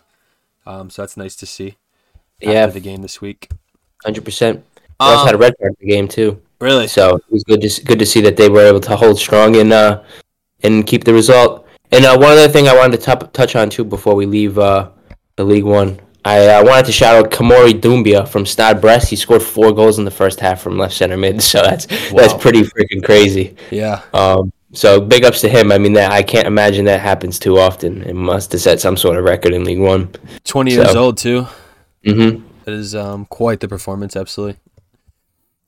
[0.66, 1.78] Um, so that's nice to see.
[2.42, 3.50] After Yeah, the game this week.
[4.04, 4.64] hundred percent.
[5.00, 6.42] They also had a Um, red card in the game too.
[6.60, 6.88] really?
[6.88, 9.56] So it was good to good to see that they were able to hold strong
[9.56, 10.02] and uh,
[10.64, 11.66] and keep the result.
[11.92, 14.58] And uh, one other thing I wanted to tou- touch on too before we leave
[14.60, 14.90] uh,
[15.36, 19.10] the League One, I uh, wanted to shout out Kamory Doumbia from Stade Brest.
[19.10, 22.34] He scored four goals in the first half from left center mid, so that's that's
[22.34, 23.56] pretty freaking crazy.
[23.72, 24.04] Yeah.
[24.14, 25.72] Um, so big ups to him.
[25.72, 28.04] I mean, that I can't imagine that happens too often.
[28.04, 30.14] It must have set some sort of record in League One.
[30.46, 31.48] 20 years old too.
[32.06, 34.60] hmm That is um, quite the performance, absolutely.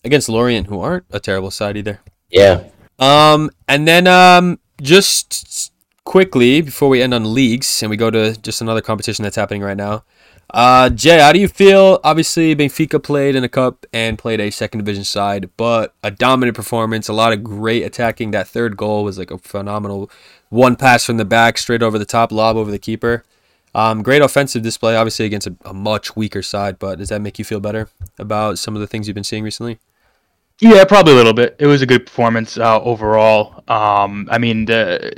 [0.06, 2.00] Against Lorient, who aren't a terrible side either.
[2.30, 2.64] Yeah.
[3.00, 5.72] Um, and then um, just
[6.06, 9.62] quickly before we end on leagues and we go to just another competition that's happening
[9.62, 10.04] right now.
[10.50, 12.00] Uh, Jay, how do you feel?
[12.04, 16.56] Obviously, Benfica played in a cup and played a second division side, but a dominant
[16.56, 18.32] performance, a lot of great attacking.
[18.32, 20.12] That third goal was like a phenomenal
[20.50, 23.24] one pass from the back, straight over the top, lob over the keeper.
[23.76, 26.78] Um, great offensive display, obviously against a, a much weaker side.
[26.78, 29.44] But does that make you feel better about some of the things you've been seeing
[29.44, 29.80] recently?
[30.60, 31.56] Yeah, probably a little bit.
[31.58, 33.64] It was a good performance uh, overall.
[33.68, 35.14] Um, I mean, the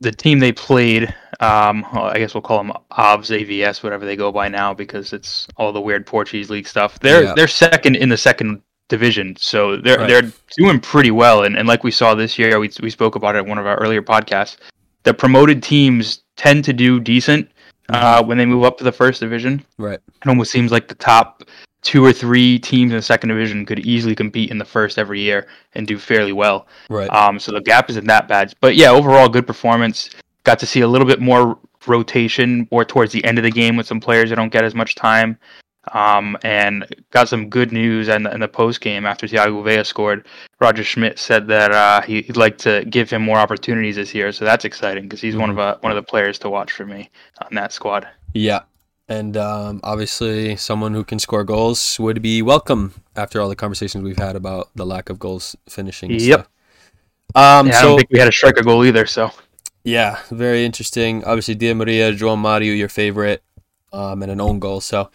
[0.00, 4.30] the team they played, um, I guess we'll call them Avs, AVS, whatever they go
[4.30, 6.98] by now, because it's all the weird Portuguese league stuff.
[7.00, 7.32] They're Yeah.
[7.34, 10.08] they're second in the second division, so they're Right.
[10.08, 11.44] they're doing pretty well.
[11.44, 13.66] And, and like we saw this year, we we spoke about it in one of
[13.66, 14.56] our earlier podcasts.
[15.04, 17.48] The promoted teams tend to do decent
[17.88, 19.98] uh, when they move up to the first division Right.
[20.22, 21.42] it almost seems like the top
[21.82, 25.20] two or three teams in the second division could easily compete in the first every
[25.20, 26.66] year and do fairly well.
[26.90, 27.08] Right.
[27.10, 28.52] Um, so the gap isn't that bad.
[28.60, 30.10] But yeah, overall, good performance.
[30.44, 33.76] Got to see a little bit more rotation more towards the end of the game
[33.76, 35.38] with some players that don't get as much time.
[35.94, 39.84] Um, and got some good news in the, in the post game after Tiago Gouveia
[39.84, 40.26] scored.
[40.60, 44.30] Roger Schmidt said that uh, he, he'd like to give him more opportunities this year,
[44.30, 46.84] so that's exciting because he's one of uh, one of the players to watch for
[46.84, 47.08] me
[47.40, 48.06] on that squad.
[48.34, 48.60] Yeah.
[49.08, 54.04] And um, obviously, someone who can score goals would be welcome after all the conversations
[54.04, 56.10] we've had about the lack of goals finishing.
[56.10, 56.46] Yep.
[57.34, 59.06] Um, Yeah, I so, don't think we had a striker goal either.
[59.06, 59.32] So
[59.84, 61.24] yeah, very interesting.
[61.24, 63.42] Obviously, Di Maria, João Mario, your favorite,
[63.92, 64.80] um, and an own goal.
[64.80, 65.10] So,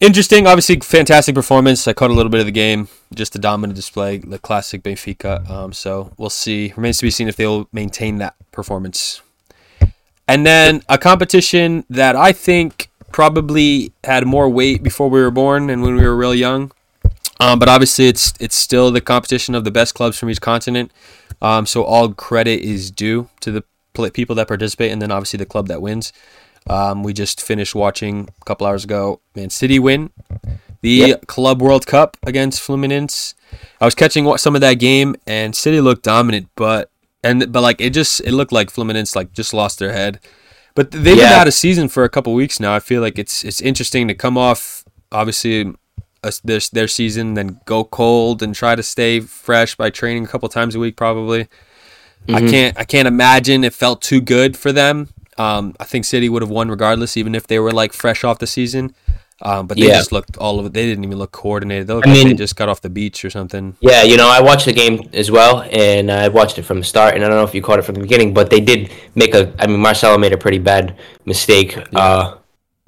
[0.00, 0.46] interesting.
[0.46, 1.86] Obviously, fantastic performance.
[1.88, 2.88] I caught a little bit of the game.
[3.14, 5.48] Just a dominant display, the classic Benfica.
[5.50, 6.72] Um, so, we'll see.
[6.76, 9.22] Remains to be seen if they'll maintain that performance.
[10.28, 15.68] And then a competition that I think probably had more weight before we were born
[15.68, 16.70] and when we were real young.
[17.40, 20.92] Um, but obviously, it's it's still the competition of the best clubs from each continent.
[21.40, 25.38] Um, so all credit is due to the play, people that participate, and then obviously
[25.38, 26.12] the club that wins.
[26.68, 30.10] Um, we just finished watching a couple hours ago Man City win
[30.82, 31.26] the Yep.
[31.26, 33.34] Club World Cup against Fluminense.
[33.80, 36.90] I was catching some of that game, and City looked dominant, but
[37.24, 40.20] and but like it just it looked like Fluminense like just lost their head.
[40.74, 42.74] But they've been out of season for a couple weeks now.
[42.74, 45.74] I feel like it's it's interesting to come off obviously
[46.22, 50.28] a, their their season, then go cold and try to stay fresh by training a
[50.28, 50.96] couple times a week.
[50.96, 51.48] Probably,
[52.28, 52.50] I Mhm.
[52.50, 55.08] can't I can't imagine it felt too good for them.
[55.38, 58.38] Um, I think City would have won regardless, even if they were like fresh off
[58.38, 58.94] the season.
[59.42, 59.96] Um, but they Yeah.
[59.96, 60.74] just looked all of it.
[60.74, 61.86] They didn't even look coordinated.
[61.86, 63.74] They I like they just got off the beach or something.
[63.80, 66.84] Yeah, you know, I watched the game as well, and I watched it from the
[66.84, 67.14] start.
[67.14, 69.34] And I don't know if you caught it from the beginning, but they did make
[69.34, 69.50] a.
[69.58, 72.34] I mean, Marcelo made a pretty bad mistake uh,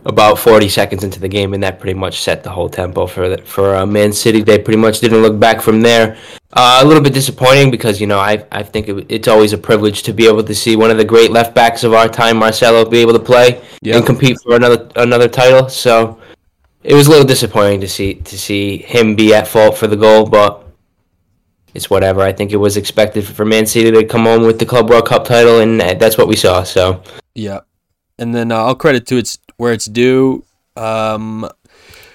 [0.04, 3.28] about 40 seconds into the game, and that pretty much set the whole tempo for
[3.28, 4.42] the, for uh, Man City.
[4.42, 6.16] They pretty much didn't look back from there.
[6.52, 9.58] Uh, a little bit disappointing because you know I I think it, it's always a
[9.58, 12.36] privilege to be able to see one of the great left backs of our time,
[12.38, 13.96] Marcelo, be able to play Yeah.
[13.96, 15.68] and compete for another another title.
[15.68, 16.18] So
[16.82, 19.96] it was a little disappointing to see to see him be at fault for the
[19.96, 20.66] goal, but
[21.74, 22.20] it's whatever.
[22.20, 25.06] I think it was expected for Man City to come home with the Club World
[25.06, 26.64] Cup title, and that's what we saw.
[26.64, 27.02] So
[27.34, 27.60] Yeah,
[28.18, 30.44] and then uh, I'll credit to its where it's due.
[30.76, 31.48] Um,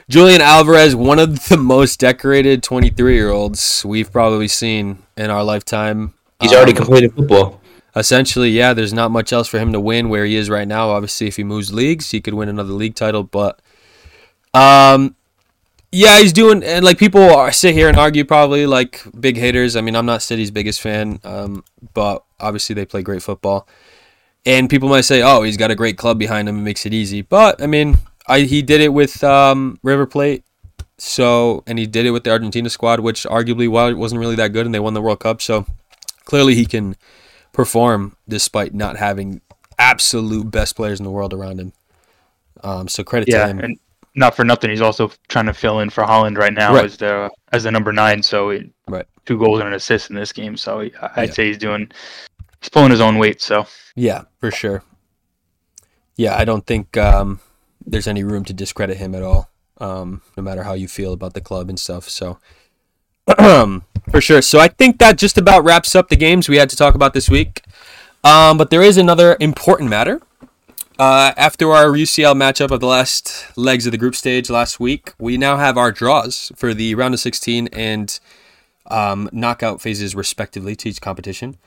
[0.09, 5.43] Julian Alvarez, one of the most decorated 23 year olds we've probably seen in our
[5.45, 6.13] lifetime.
[6.41, 7.61] he's already Um, completed football.
[7.95, 10.89] essentially, yeah, there's not much else for him to win where he is right now.
[10.89, 13.23] Obviously, if he moves leagues, he could win another league title.
[13.23, 13.59] But,
[14.53, 15.15] um,
[15.91, 19.75] yeah, he's doing, and like people are, sit here and argue probably like big haters.
[19.77, 23.67] I mean, I'm not City's biggest fan, um, but obviously they play great football.
[24.47, 26.93] And people might say, "Oh, he's got a great club behind him; it makes it
[26.93, 30.43] easy." But I mean, I he did it with um, River Plate,
[30.97, 34.65] so and he did it with the Argentina squad, which arguably wasn't really that good,
[34.65, 35.41] and they won the World Cup.
[35.41, 35.65] So
[36.23, 36.95] clearly, he can
[37.51, 39.41] perform despite not having
[39.77, 41.73] absolute best players in the world around him.
[42.63, 43.59] Um, so credit to Yeah, him.
[43.59, 43.79] and
[44.15, 46.85] not for nothing, he's also trying to fill in for Haaland right now Right.
[46.85, 48.23] as the as the number nine.
[48.23, 49.05] So he, Right.
[49.25, 50.55] two goals and an assist in this game.
[50.55, 51.33] So he- I'd Yeah.
[51.33, 51.91] say he's doing
[52.67, 53.41] he's pulling his own weight.
[53.41, 54.83] So Yeah, for sure.
[56.17, 57.39] Yeah, I don't think um,
[57.85, 61.33] there's any room to discredit him at all, um, no matter how you feel about
[61.33, 62.09] the club and stuff.
[62.09, 62.39] So,
[63.37, 64.41] for sure.
[64.41, 67.13] So, I think that just about wraps up the games we had to talk about
[67.13, 67.61] this week.
[68.23, 70.21] Um, but there is another important matter.
[70.99, 75.13] Uh, after our UCL matchup of the last legs of the group stage last week,
[75.19, 78.19] we now have our draws for the round of 16 and
[78.87, 81.57] um, knockout phases, respectively, to each competition.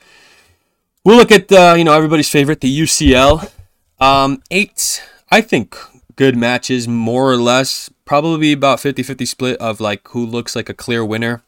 [1.03, 3.51] We'll look at uh, you know everybody's favorite, the UCL.
[3.99, 5.75] Um, eight, I think,
[6.15, 7.89] good matches, more or less.
[8.05, 11.41] Probably about 50-50 split of like who looks like a clear winner.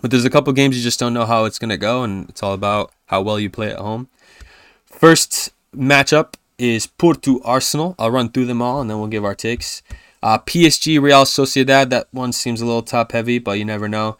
[0.00, 2.44] But there's a couple games you just don't know how it's gonna go, and it's
[2.44, 4.06] all about how well you play at home.
[4.86, 7.96] First matchup is Porto Arsenal.
[7.98, 9.82] I'll run through them all, and then we'll give our takes.
[10.22, 11.90] Uh, PSG Real Sociedad.
[11.90, 14.16] That one seems a little top heavy, but you never know.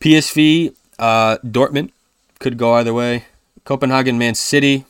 [0.00, 1.92] PSV uh, Dortmund
[2.38, 3.24] could go either way.
[3.66, 4.86] Copenhagen Man City,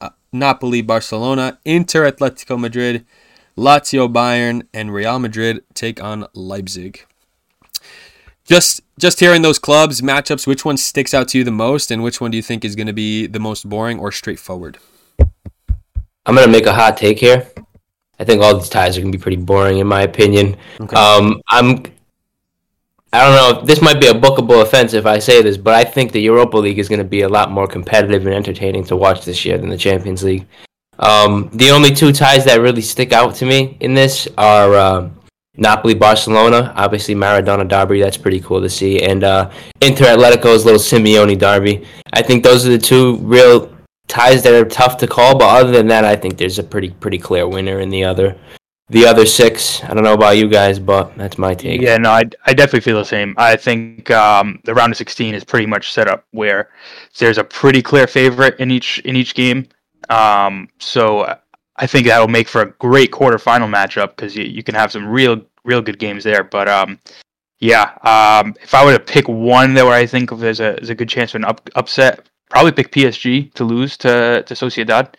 [0.00, 3.04] uh, Napoli Barcelona, Inter Atletico Madrid,
[3.56, 7.06] Lazio Bayern, and Real Madrid take on Leipzig.
[8.44, 12.02] Just just hearing those clubs matchups, which one sticks out to you the most, and
[12.02, 14.78] which one do you think is going to be the most boring or straightforward?
[16.26, 17.46] I'm gonna make a hot take here.
[18.18, 20.56] I think all these ties are gonna be pretty boring, in my opinion.
[20.80, 20.96] Okay.
[20.96, 21.82] Um, I'm.
[23.14, 23.64] I don't know.
[23.64, 26.56] This might be a bookable offense if I say this, but I think the Europa
[26.56, 29.56] League is going to be a lot more competitive and entertaining to watch this year
[29.56, 30.48] than the Champions League.
[30.98, 35.10] Um, the only two ties that really stick out to me in this are uh,
[35.56, 38.00] Napoli Barcelona, obviously Maradona derby.
[38.00, 39.48] That's pretty cool to see, and uh,
[39.80, 41.86] Inter Atletico's little Simeone derby.
[42.12, 43.72] I think those are the two real
[44.08, 45.38] ties that are tough to call.
[45.38, 48.36] But other than that, I think there's a pretty pretty clear winner in the other
[48.88, 49.82] the other six.
[49.84, 51.80] I don't know about you guys, but that's my take.
[51.80, 53.34] yeah, no, I, I definitely feel the same.
[53.38, 56.70] I think um, the round of 16 is pretty much set up where
[57.18, 59.66] there's a pretty clear favorite in each in each game.
[60.10, 61.38] Um, so
[61.76, 65.06] I think that'll make for a great quarterfinal matchup because you, you can have some
[65.06, 66.44] real real good games there.
[66.44, 67.00] But um,
[67.58, 70.74] yeah, um, if I were to pick one that where I think of there's a
[70.74, 74.54] there's a good chance for an up, upset, probably pick PSG to lose to to
[74.54, 75.14] Sociedad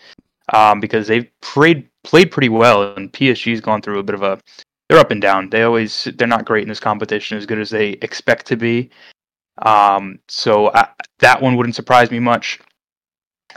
[0.53, 4.39] um, because they've played played pretty well, and PSG's gone through a bit of a
[4.87, 5.49] they're up and down.
[5.49, 8.89] They always they're not great in this competition as good as they expect to be.
[9.61, 10.87] Um, so I,
[11.19, 12.59] that one wouldn't surprise me much.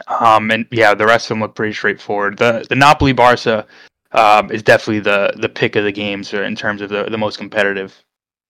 [0.06, 2.38] Um, and yeah, the rest of them look pretty straightforward.
[2.38, 3.66] The the Napoli Barca
[4.12, 7.36] um, is definitely the the pick of the games in terms of the, the most
[7.36, 7.94] competitive.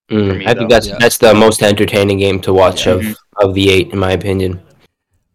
[0.09, 0.75] Mm, me, I think though.
[0.75, 0.97] that's Yeah.
[0.99, 2.93] that's the most entertaining game to watch Yeah.
[2.93, 4.61] of of the eight, in my opinion.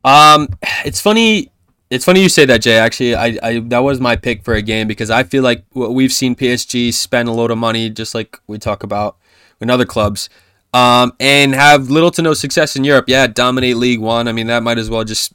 [0.04, 0.48] Um,
[0.84, 1.50] it's funny.
[1.94, 2.76] It's funny you say that, Jay.
[2.76, 6.12] Actually, I, I that was my pick for a game because I feel like we've
[6.12, 9.16] seen PSG spend a load of money, just like we talk about
[9.60, 10.28] in other clubs,
[10.72, 13.04] um, and have little to no success in Europe.
[13.06, 14.26] Yeah, dominate League One.
[14.26, 15.34] I mean, that might as well just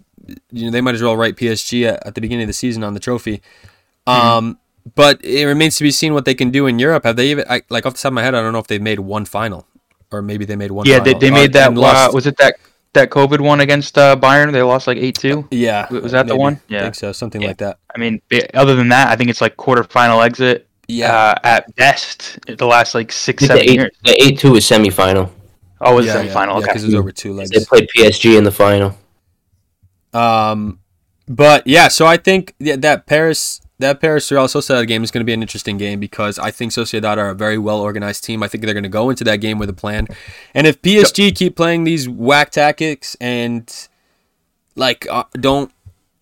[0.51, 2.83] you know they might as well write PSG at, at the beginning of the season
[2.83, 3.41] on the trophy.
[4.05, 4.89] Um, mm-hmm.
[4.95, 7.05] but it remains to be seen what they can do in Europe.
[7.05, 8.35] Have they even I, like off the top of my head?
[8.35, 9.65] I don't know if they've made one final,
[10.11, 10.85] or maybe they made one.
[10.85, 11.13] Yeah, final.
[11.13, 12.13] they, they made uh, that.
[12.13, 12.55] Was it that
[12.93, 14.51] that COVID one against uh, Bayern?
[14.51, 15.47] They lost like eight two.
[15.51, 16.35] Yeah, was that maybe.
[16.35, 16.61] the one?
[16.67, 17.11] Yeah, I think so.
[17.11, 17.47] Something yeah.
[17.47, 17.79] like that.
[17.95, 18.21] I mean,
[18.53, 20.67] other than that, I think it's like quarterfinal exit.
[20.87, 23.97] Yeah, uh, at best, the last like six seven the eight, years.
[24.03, 25.29] The eight two was semifinal.
[25.81, 26.55] Oh, it was yeah, semifinal.
[26.55, 26.83] Yeah, because okay.
[26.83, 27.51] it was over two legs.
[27.51, 28.97] They played PSG in the final.
[30.13, 30.79] Um,
[31.27, 35.25] but yeah, so I think that Paris that Paris Real Sociedad game is going to
[35.25, 38.43] be an interesting game because I think Sociedad are a very well organized team.
[38.43, 40.07] I think they're going to go into that game with a plan.
[40.53, 41.35] And if PSG yep.
[41.35, 43.87] keep playing these whack tactics and
[44.75, 45.71] like uh, don't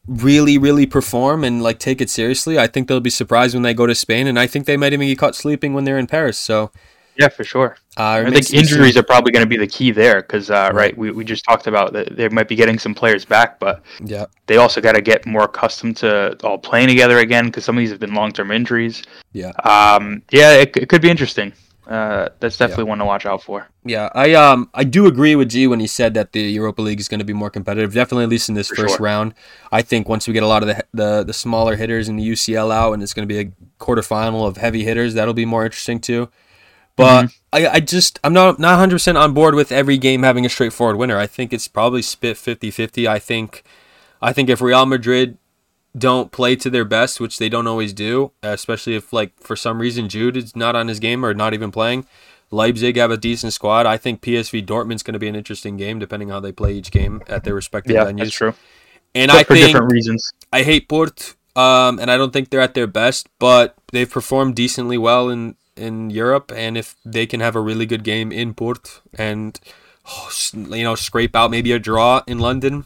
[0.08, 3.74] really really perform and like take it seriously, I think they'll be surprised when they
[3.74, 6.08] go to Spain and I think they might even get caught sleeping when they're in
[6.08, 6.38] Paris.
[6.38, 6.72] So
[7.17, 7.77] yeah, for sure.
[7.97, 10.95] Uh, I think injuries are probably going to be the key there because, uh, right,
[10.97, 14.25] we, we just talked about that they might be getting some players back, but yeah,
[14.45, 17.80] they also got to get more accustomed to all playing together again because some of
[17.80, 19.03] these have been long term injuries.
[19.34, 19.51] Yeah.
[19.63, 20.21] Um.
[20.32, 21.53] Yeah, it, it could be interesting.
[21.88, 22.89] Uh, that's definitely yeah.
[22.89, 23.65] one to watch out for.
[23.86, 26.99] Yeah, I um I do agree with G when he said that the Europa League
[26.99, 27.93] is going to be more competitive.
[27.93, 29.03] Definitely, at least in this for first sure.
[29.06, 29.34] round.
[29.71, 32.30] I think once we get a lot of the, the the smaller hitters in the
[32.30, 35.63] UCL out, and it's going to be a quarterfinal of heavy hitters, that'll be more
[35.63, 36.30] interesting too.
[36.97, 37.38] But mm-hmm.
[37.53, 40.49] I, I just I'm not not 100 percent on board with every game having a
[40.49, 41.17] straightforward winner.
[41.17, 43.07] I think it's probably split 50-50.
[43.07, 43.63] I think
[44.21, 45.38] I think if Real Madrid
[45.97, 49.79] don't play to their best, which they don't always do, especially if like for some
[49.79, 52.05] reason Jude is not on his game or not even playing.
[52.49, 53.86] Leipzig have a decent squad.
[53.86, 56.73] I think PSV Dortmund's going to be an interesting game, depending on how they play
[56.73, 58.19] each game at their respective yeah, venues.
[58.19, 58.53] that's true.
[59.13, 60.31] And but I for think different reasons.
[60.53, 64.55] I hate Port, um, and I don't think they're at their best, but they've performed
[64.55, 68.54] decently well in in Europe, and if they can have a really good game in
[68.54, 69.60] Port and
[70.06, 72.86] oh, you know scrape out maybe a draw in London.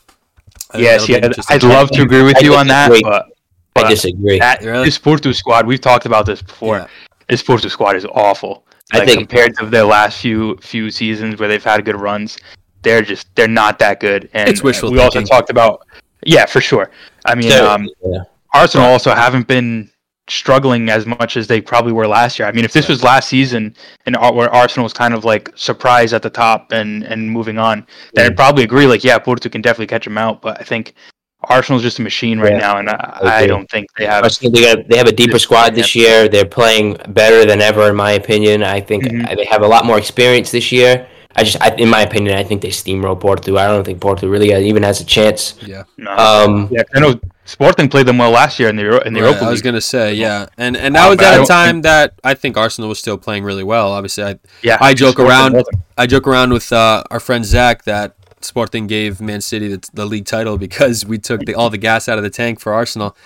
[0.76, 3.26] Yes, yeah, I'd love to agree with I you on that, but,
[3.74, 4.40] but I disagree.
[4.40, 4.86] That, really?
[4.86, 6.78] This Porto squad, we've talked about this before.
[6.78, 6.88] Yeah.
[7.28, 8.66] This Porto squad is awful.
[8.94, 12.38] Like, I think compared to their last few few seasons where they've had good runs,
[12.84, 14.30] they're just they're not that good.
[14.34, 15.22] And it's wishful we thinking.
[15.22, 15.86] also talked about
[16.26, 16.92] yeah, for sure.
[17.26, 18.24] I mean, so, um, yeah.
[18.54, 19.90] Arsenal also haven't been
[20.32, 22.48] struggling as much as they probably were last year.
[22.48, 26.14] I mean, if this was last season and where Arsenal was kind of like surprised
[26.14, 28.88] at the top and and moving on, then I'd probably agree.
[28.88, 30.96] Like, yeah, Porto can definitely catch them out, but I think
[31.44, 34.24] Arsenal's just a machine right yeah, now, and I, I, don't think they have.
[34.24, 36.30] Arsenal, they, have, they have a deeper squad this year.
[36.30, 38.64] They're playing better than ever, in my opinion.
[38.64, 39.36] I think mm-hmm.
[39.36, 41.08] they have a lot more experience this year.
[41.36, 43.58] I just, I, in my opinion, I think they steamroll Porto.
[43.58, 45.58] I don't think Porto really even has a chance.
[45.66, 45.84] Yeah.
[45.98, 46.12] No.
[46.16, 47.20] Um, yeah, I know
[47.52, 49.48] Sporting played them well last year in the Euro- in the right, Europa League.
[49.50, 51.84] I was gonna say, yeah, and and that um, was at a time think...
[51.84, 53.92] that I think Arsenal was still playing really well.
[53.92, 55.62] Obviously, I yeah, I joke around,
[55.98, 60.06] I joke around with uh, our friend Zach that Sporting gave Man City the, the
[60.06, 63.18] league title because we took the, all the gas out of the tank for Arsenal.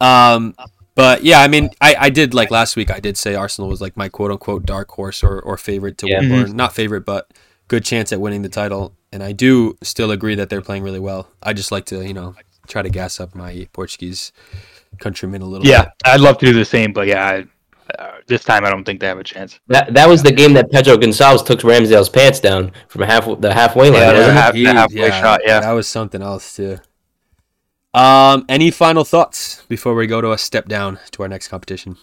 [0.00, 0.54] Um,
[0.94, 2.90] but yeah, I mean, I, I did like last week.
[2.90, 6.08] I did say Arsenal was like my quote unquote dark horse or, or favorite to
[6.08, 6.20] yeah.
[6.20, 6.56] win, or mm-hmm.
[6.56, 7.30] not favorite, but
[7.68, 8.94] good chance at winning the title.
[9.12, 11.28] And I do still agree that they're playing really well.
[11.42, 12.34] I just like to, you know,
[12.66, 14.32] try to gas up my Portuguese
[14.98, 15.66] countrymen a little.
[15.66, 15.92] Yeah, bit.
[16.04, 17.46] I'd love to do the same, but yeah, I,
[17.98, 19.60] uh, this time I don't think they have a chance.
[19.68, 23.52] That that was the game that Pedro Gonçalves took Ramsdale's pants down from half the
[23.52, 24.02] halfway line.
[24.02, 25.40] Yeah, half, the halfway yeah, shot.
[25.44, 26.78] Yeah, that was something else too.
[27.94, 31.96] Um, any final thoughts before we go to a step down to our next competition?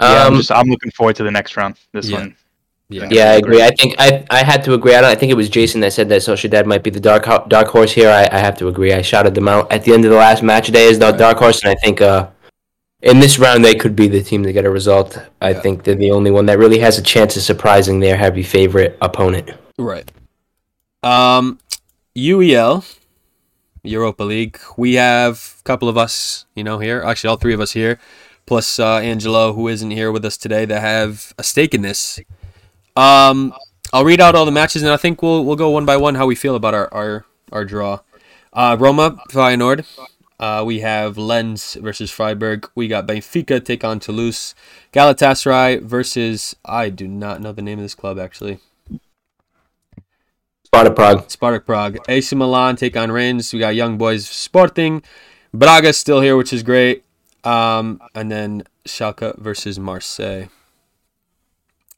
[0.00, 1.76] Yeah, I'm, um, just, I'm looking forward to the next round.
[1.92, 2.18] This yeah.
[2.18, 2.36] one
[2.92, 3.62] yeah, yeah, I agree.
[3.62, 4.94] I think I I had to agree.
[4.94, 5.10] I don't.
[5.10, 7.92] I think it was Jason that said that Sociedad might be the dark dark horse
[7.92, 8.10] here.
[8.10, 8.92] I, I have to agree.
[8.92, 11.18] I shouted them out at the end of the last match day as the right.
[11.18, 12.28] dark horse, and I think uh,
[13.02, 15.18] in this round they could be the team to get a result.
[15.40, 15.60] I yeah.
[15.60, 18.96] think they're the only one that really has a chance of surprising their heavy favorite
[19.00, 19.50] opponent.
[19.78, 20.10] Right.
[21.02, 21.58] Um,
[22.16, 22.84] UEL,
[23.82, 24.58] Europa League.
[24.76, 27.02] We have a couple of us, you know, here.
[27.02, 27.98] Actually, all three of us here,
[28.46, 32.20] plus uh, Angelo, who isn't here with us today, that have a stake in this.
[32.96, 33.54] Um,
[33.92, 36.14] I'll read out all the matches, and I think we'll we'll go one by one
[36.14, 38.00] how we feel about our our, our draw.
[38.52, 39.86] Uh, Roma Feyenoord.
[40.38, 42.68] Uh, we have Lens versus Freiburg.
[42.74, 44.56] We got Benfica take on Toulouse.
[44.92, 48.58] Galatasaray versus I do not know the name of this club actually.
[50.64, 51.30] Sparta Prague.
[51.30, 51.98] Sparta Prague.
[52.08, 53.52] AC Milan take on Rennes.
[53.52, 55.02] We got Young Boys Sporting.
[55.54, 57.04] Braga still here, which is great.
[57.44, 60.48] Um, and then Schalke versus Marseille.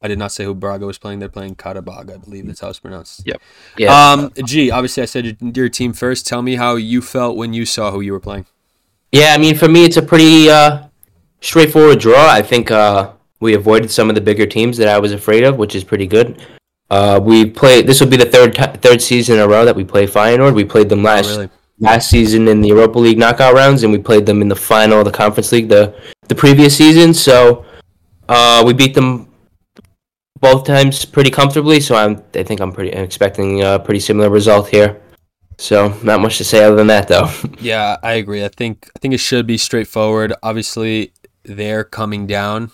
[0.05, 1.20] I did not say who Braga was playing.
[1.20, 3.26] They're playing Qarabağ, I believe that's how it's pronounced.
[3.26, 3.40] Yep.
[3.78, 4.12] Yeah.
[4.12, 6.26] Um, G, obviously I said your team first.
[6.26, 8.44] Tell me how you felt when you saw who you were playing.
[9.12, 10.88] Yeah, I mean, for me, it's a pretty uh,
[11.40, 12.28] straightforward draw.
[12.28, 15.57] I think uh, we avoided some of the bigger teams that I was afraid of,
[15.57, 16.44] which is pretty good.
[16.90, 17.80] Uh, we play.
[17.80, 20.55] This will be the third ti third season in a row that we play Feyenoord.
[20.55, 21.48] We played them last really?
[21.78, 24.98] last season in the Europa League knockout rounds, and we played them in the final
[24.98, 25.98] of the Conference League the
[26.28, 27.14] the previous season.
[27.14, 27.64] So
[28.28, 29.28] uh, we beat them
[30.45, 31.80] both times pretty comfortably.
[31.80, 35.01] So I'm I think I'm pretty I'm expecting a pretty similar result here.
[35.59, 37.30] So not much to say other than that, though.
[37.61, 38.45] Yeah, I agree.
[38.45, 40.32] I think I think it should be straightforward.
[40.42, 41.12] Obviously,
[41.45, 42.70] they're coming down.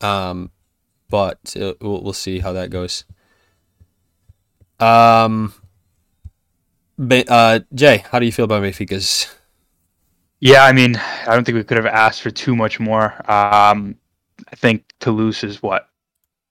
[0.00, 0.50] Um,
[1.10, 3.04] but uh, we'll we'll see how that goes.
[4.80, 5.52] Um,
[6.98, 9.32] Be- uh, Jay, how do you feel about Benfica's?
[10.40, 13.14] Yeah, I mean, I don't think we could have asked for too much more.
[13.30, 13.94] Um,
[14.50, 15.88] I think Toulouse is what,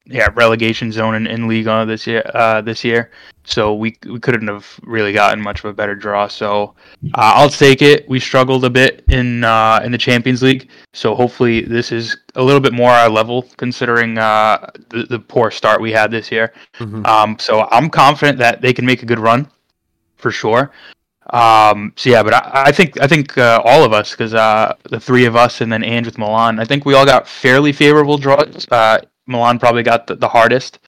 [0.05, 2.23] yeah, relegation zone in, in Ligue 1 this year.
[2.33, 3.11] Uh, this year,
[3.43, 6.27] so we we couldn't have really gotten much of a better draw.
[6.27, 6.75] So
[7.15, 8.07] uh, I'll take it.
[8.09, 12.43] We struggled a bit in uh, in the Champions League, so hopefully this is a
[12.43, 16.53] little bit more our level considering uh, the, the poor start we had this year.
[16.79, 17.05] Mhm.
[17.05, 19.49] Um, so I'm confident that they can make a good run,
[20.17, 20.71] for sure.
[21.29, 24.75] Um, so yeah, but I, I think I think uh, all of us, because uh,
[24.89, 27.71] the three of us and then Ange with Milan, I think we all got fairly
[27.71, 28.67] favorable draws.
[28.69, 30.79] Uh, Milan probably got the, the hardest.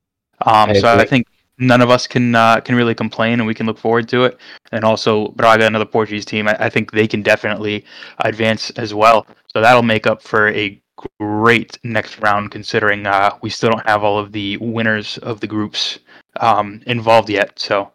[0.42, 1.28] Um, I so I think
[1.58, 4.40] none of us can uh, can really complain, and we can look forward to it.
[4.72, 7.86] And also Braga, another Portuguese team, I, I think they can definitely
[8.20, 9.26] advance as well.
[9.54, 10.82] So that'll make up for a
[11.20, 15.48] great next round, considering uh, we still don't have all of the winners of the
[15.48, 16.00] groups
[16.40, 17.60] um, involved yet.
[17.60, 17.92] So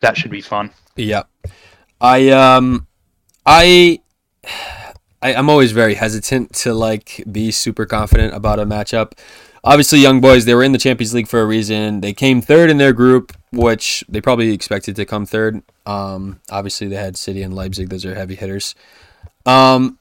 [0.00, 0.70] that should be fun.
[0.96, 1.24] Yeah,
[2.00, 2.86] I um,
[3.46, 4.00] I,
[5.22, 9.12] I I'm always very hesitant to like be super confident about a matchup.
[9.64, 12.00] Obviously, young boys they were in the Champions League for a reason.
[12.00, 15.62] They came third in their group, which they probably expected to come third.
[15.86, 18.74] Um, obviously they had City and Leipzig; those are heavy hitters.
[19.46, 19.98] Um,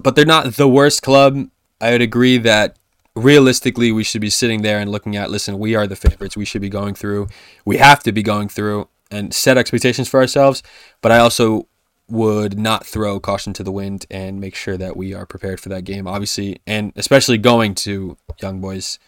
[0.00, 1.48] but they're not the worst club.
[1.80, 2.76] I would agree that
[3.14, 6.46] realistically we should be sitting there and looking at listen we are the favorites we
[6.46, 7.28] should be going through
[7.66, 10.62] we have to be going through and set expectations for ourselves
[11.02, 11.66] but i also
[12.12, 15.70] would not throw caution to the wind and make sure that we are prepared for
[15.70, 18.98] that game obviously and especially going to young boys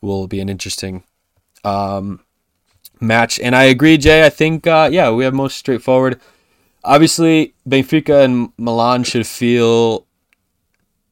[0.00, 1.04] will be an interesting
[1.62, 2.20] um,
[3.00, 3.38] match.
[3.38, 4.26] And i agree jay.
[4.26, 6.20] I think uh, yeah we have most straightforward.
[6.82, 10.06] Obviously benfica and milan should feel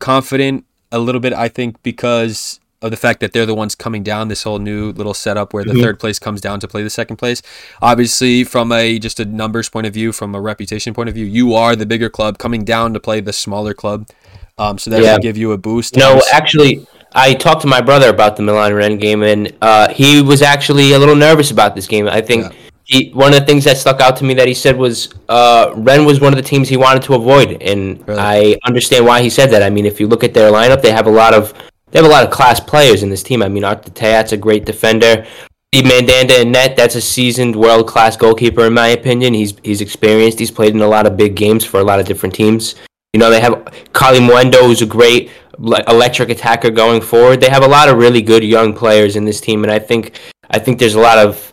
[0.01, 4.03] confident a little bit, I think, because of the fact that they're the ones coming
[4.03, 5.83] down this whole new little setup where the Mhm.
[5.83, 7.43] third place comes down to play the second place.
[7.83, 11.25] Obviously, from a just a numbers point of view, from a reputation point of view,
[11.25, 14.07] you are the bigger club coming down to play the smaller club.
[14.59, 15.15] Um, so that Yeah.
[15.15, 15.97] should give you a boost.
[15.97, 20.21] No, actually, I talked to my brother about the Milan Rennes game, and uh, he
[20.21, 22.09] was actually a little nervous about this game.
[22.09, 22.51] I think Yeah.
[22.85, 25.71] he, one of the things that stuck out to me that he said was uh,
[25.75, 28.21] Rennes was one of the teams he wanted to avoid, and Really?
[28.21, 29.63] I understand why he said that.
[29.63, 31.53] I mean, if you look at their lineup, they have a lot of
[31.91, 33.43] they have a lot of class players in this team.
[33.43, 35.27] I mean, Arthur Theate's a great defender.
[35.75, 39.35] Steve Mandanda in net, that's a seasoned world class goalkeeper in my opinion.
[39.35, 40.39] He's he's experienced.
[40.39, 42.75] He's played in a lot of big games for a lot of different teams.
[43.13, 43.53] You know, they have
[43.93, 47.41] Kalimuendo, who's a great electric attacker going forward.
[47.41, 50.19] They have a lot of really good young players in this team, and I think
[50.51, 51.53] I think there's a lot of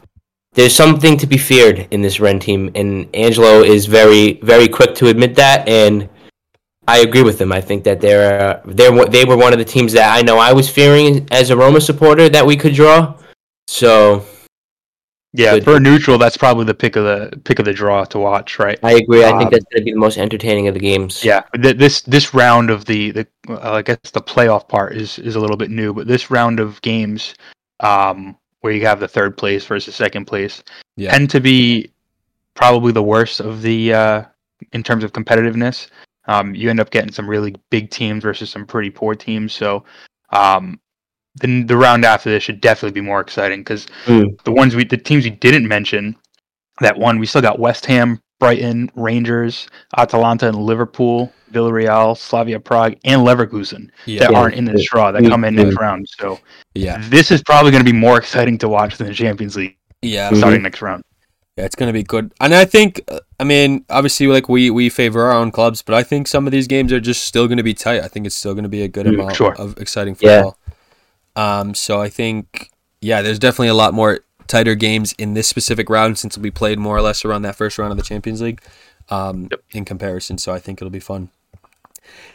[0.53, 4.95] there's something to be feared in this Rennes team, and Angelo is very very quick
[4.95, 6.07] to admit that, and
[6.88, 7.51] I agree with them.
[7.51, 10.38] I think that they're uh, they're they were one of the teams that I know
[10.38, 13.17] I was fearing as a Roma supporter that we could draw.
[13.67, 14.23] So
[15.33, 15.63] Yeah, Good.
[15.65, 18.57] for a neutral, that's probably the pick of the pick of the draw to watch,
[18.59, 18.79] right?
[18.83, 19.23] I agree.
[19.25, 21.23] I think Um, that's going to be the most entertaining of the games.
[21.25, 25.17] Yeah, th- this this round of the the uh, I guess the playoff part is
[25.19, 27.33] is a little bit new, but this round of games,
[27.81, 30.63] um, where you have the third place versus second place,
[30.95, 31.11] Yeah.
[31.11, 31.91] tend to be
[32.53, 34.21] probably the worst of the uh,
[34.71, 35.88] in terms of competitiveness.
[36.28, 39.53] Um, you end up getting some really big teams versus some pretty poor teams.
[39.53, 39.84] So,
[40.32, 40.80] um,
[41.41, 44.41] the the round after this should definitely be more exciting because Mm.
[44.43, 46.15] the ones we the teams we didn't mention
[46.82, 49.67] that one we still got West Ham, Brighton, Rangers,
[49.97, 54.39] Atalanta, and Liverpool, Villarreal, Slavia Prague, and Leverkusen yeah, that Yeah.
[54.39, 55.63] aren't in the draw that Mm, come in mm.
[55.65, 56.07] next round.
[56.19, 56.39] So
[56.73, 59.78] yeah, this is probably going to be more exciting to watch than the Champions League
[60.01, 60.32] yeah.
[60.32, 60.38] Mhm.
[60.38, 61.03] starting next round.
[61.57, 62.99] Yeah, it's gonna be good, and I think,
[63.39, 66.51] I mean, obviously, like we we favor our own clubs, but I think some of
[66.51, 68.01] these games are just still gonna be tight.
[68.03, 69.53] I think it's still gonna be a good Mm, amount sure.
[69.55, 70.43] of exciting Yeah.
[70.51, 70.57] football.
[71.37, 75.89] Um, so I think, yeah, there's definitely a lot more tighter games in this specific
[75.89, 78.61] round since we played more or less around that first round of the Champions League,
[79.09, 79.61] um, Yep.
[79.71, 80.37] in comparison.
[80.37, 81.29] So I think it'll be fun.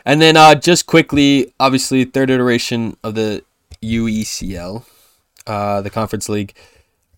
[0.07, 3.45] And then uh, just quickly, obviously, third iteration of the
[3.83, 4.85] UECL,
[5.47, 6.55] uh, the Conference League.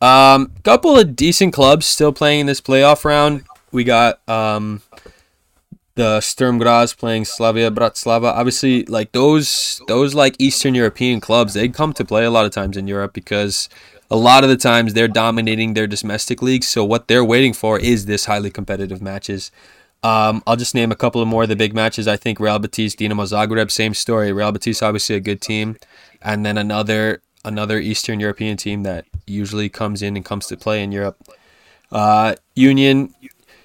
[0.03, 3.45] Um, couple of decent clubs still playing in this playoff round.
[3.71, 4.83] We got um,
[5.95, 8.33] the Sturm Graz playing Slavia Bratislava.
[8.33, 12.51] Obviously, like those those like Eastern European clubs, they come to play a lot of
[12.51, 13.69] times in Europe because
[14.11, 16.67] a lot of the times they're dominating their domestic leagues.
[16.67, 19.53] So what they're waiting for is this highly competitive matches.
[20.03, 22.09] Um, I'll just name a couple of more of the big matches.
[22.09, 24.33] I think Real Betis, Dinamo Zagreb, same story.
[24.33, 25.77] Real Betis, obviously a good team,
[26.21, 30.83] and then another another Eastern European team that usually comes in and comes to play
[30.83, 31.17] in Europe.
[31.91, 33.15] Uh, Union,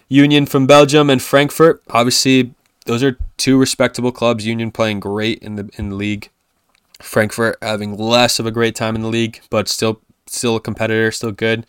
[0.09, 1.82] Union from Belgium and Frankfurt.
[1.89, 2.53] Obviously,
[2.86, 4.45] those are two respectable clubs.
[4.45, 6.30] Union playing great in the in the league.
[7.01, 11.11] Frankfurt having less of a great time in the league, but still still a competitor,
[11.11, 11.65] still good.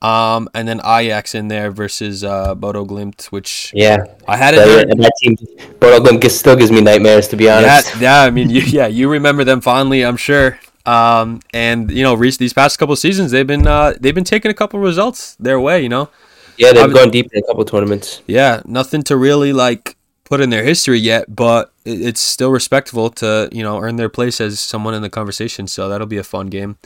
[0.00, 4.60] Um, and then Ajax in there versus uh, Bodo Glimt, which Yeah, I had it.
[4.60, 5.36] heard- that team,
[5.80, 7.96] Bodo Glimt still gives me nightmares to be Yeah, honest.
[8.00, 8.22] yeah.
[8.22, 10.60] I mean, you, yeah, you remember them fondly, I'm sure.
[10.88, 14.50] Um, and you know, re- these past couple seasons, they've been uh, they've been taking
[14.50, 15.82] a couple results their way.
[15.82, 16.08] You know,
[16.56, 18.22] Yeah, they've I've- gone deep in a couple tournaments.
[18.26, 23.10] yeah, nothing to really like put in their history yet, but it, it's still respectable
[23.22, 25.66] to you know earn their place as someone in the conversation.
[25.66, 26.78] So that'll be a fun game.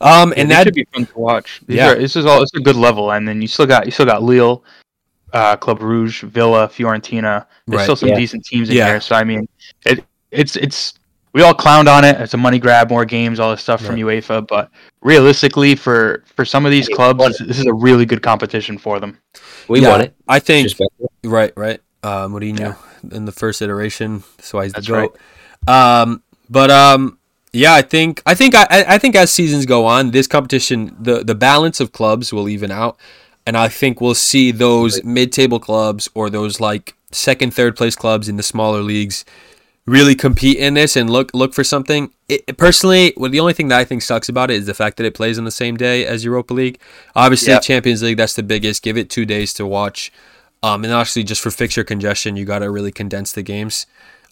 [0.00, 1.60] Um, Yeah, and they that should be fun to watch.
[1.66, 1.90] These Yeah.
[1.92, 2.42] are, this is all.
[2.42, 4.62] It's a good level, and then you still got you still got Lille,
[5.32, 7.46] uh, Club Bruges, Villa, Fiorentina.
[7.66, 8.16] There's Right, still some yeah.
[8.16, 8.86] decent teams in Yeah.
[8.86, 9.00] there.
[9.00, 9.48] So I mean,
[9.84, 10.94] it it's it's
[11.32, 12.20] we all clowned on it.
[12.20, 14.46] It's a money grab, more games, all this stuff from UEFA.
[14.46, 14.70] But
[15.02, 18.78] realistically, for for some of these Yeah, clubs, this, this is a really good competition
[18.78, 19.18] for them.
[19.68, 20.14] We yeah, won it.
[20.28, 20.72] I think
[21.24, 21.80] Right, right.
[22.02, 22.76] Uh, Mourinho
[23.12, 25.18] in the first iteration, that's why he's the That's goat.
[25.66, 27.18] Um, but um,
[27.52, 31.22] yeah, I think I think I, I think as seasons go on, this competition, the
[31.24, 32.98] the balance of clubs will even out,
[33.46, 38.28] and I think we'll see those mid-table clubs or those like second, third place clubs
[38.28, 39.24] in the smaller leagues
[39.86, 42.12] really compete in this and look look for something.
[42.28, 44.74] It, it- personally, well, the only thing that I think sucks about it is the
[44.74, 46.78] fact that it plays on the same day as Europa League.
[47.16, 47.60] Obviously, Yeah.
[47.60, 48.82] Champions League that's the biggest.
[48.82, 50.12] Give it two days to watch.
[50.62, 53.86] Um, and actually, just for fixture congestion, you got to really condense the games.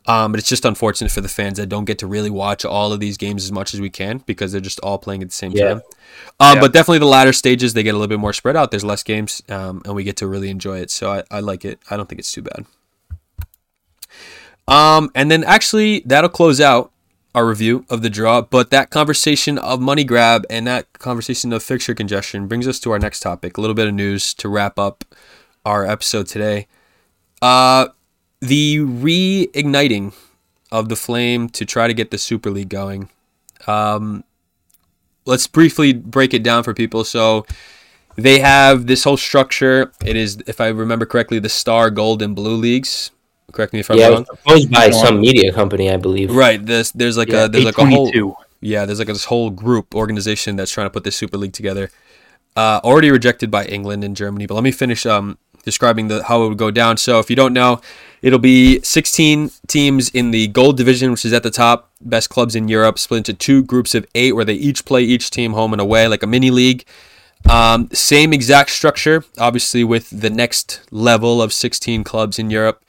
[0.06, 2.92] Um, but it's just unfortunate for the fans that don't get to really watch all
[2.94, 5.34] of these games as much as we can because they're just all playing at the
[5.34, 5.68] same Yeah.
[5.68, 5.82] time.
[6.40, 6.60] Um, Yeah.
[6.62, 8.70] But definitely the latter stages, they get a little bit more spread out.
[8.70, 10.90] There's less games, um, and we get to really enjoy it.
[10.90, 11.80] So I, I like it.
[11.90, 12.64] I don't think it's too bad.
[14.68, 16.92] Um, and then actually, that'll close out
[17.34, 18.42] our review of the draw.
[18.42, 22.90] But that conversation of money grab and that conversation of fixture congestion brings us to
[22.92, 23.56] our next topic.
[23.56, 25.04] A little bit of news to wrap up
[25.64, 26.66] our episode today.
[27.40, 27.88] Uh,
[28.40, 30.14] the reigniting
[30.70, 33.08] of the flame to try to get the Super League going.
[33.66, 34.24] Um,
[35.24, 37.04] let's briefly break it down for people.
[37.04, 37.46] So
[38.16, 39.92] they have this whole structure.
[40.04, 43.10] It is, if I remember correctly, the Star, Gold, and Blue leagues.
[43.52, 44.20] Correct me if I'm Yeah, it wrong.
[44.26, 46.34] was proposed by some media company, I believe.
[46.34, 46.64] Right.
[46.64, 48.34] There's there's like Yeah, a there's like a whole 822.
[48.60, 51.90] yeah there's like this whole group organization that's trying to put this Super League together.
[52.56, 54.46] Uh, already rejected by England and Germany.
[54.46, 56.96] But let me finish um, describing the how it would go down.
[56.96, 57.80] So if you don't know,
[58.22, 62.56] it'll be 16 teams in the Gold Division, which is at the top, best clubs
[62.56, 65.72] in Europe, split into two groups of eight, where they each play each team home
[65.72, 66.84] and away, like a mini league.
[67.48, 72.84] Um, same exact structure, obviously with the next level of 16 clubs in Europe.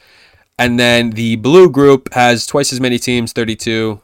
[0.59, 4.01] And then the blue group has twice as many teams, 32,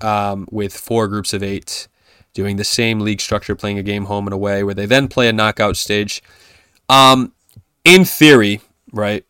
[0.00, 1.88] um, with four groups of eight,
[2.32, 5.28] doing the same league structure, playing a game home and away, where they then play
[5.28, 6.22] a knockout stage.
[6.88, 7.32] Um,
[7.84, 9.24] in theory, right,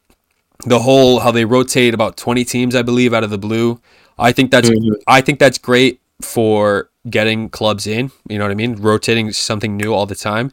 [0.65, 3.81] the whole how they rotate about 20 teams, I believe, out of the blue.
[4.17, 4.93] I think that's Mhm.
[5.09, 8.13] I think that's great for getting clubs in.
[8.29, 8.77] You know what I mean?
[8.77, 10.53] Rotating something new all the time.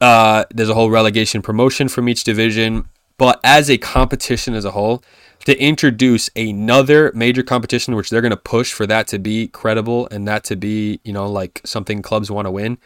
[0.00, 2.84] Uh, there's a whole relegation promotion from each division,
[3.20, 5.04] but as a competition as a whole,
[5.44, 10.08] to introduce another major competition, which they're going to push for that to be credible
[10.10, 12.78] and that to be, you know, like something clubs want to win,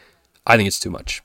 [0.44, 1.22] I think it's too much.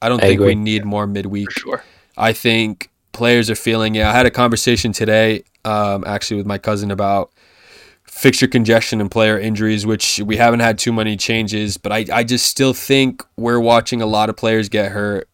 [0.00, 0.54] I don't I think we agree.
[0.54, 1.52] need more midweek.
[1.52, 1.84] for sure.
[2.16, 3.94] I think players are feeling.
[3.94, 7.32] Yeah, I had a conversation today, um, actually, with my cousin about
[8.04, 12.24] fixture congestion and player injuries, which we haven't had too many changes, but I, I
[12.24, 15.28] just still think we're watching a lot of players get hurt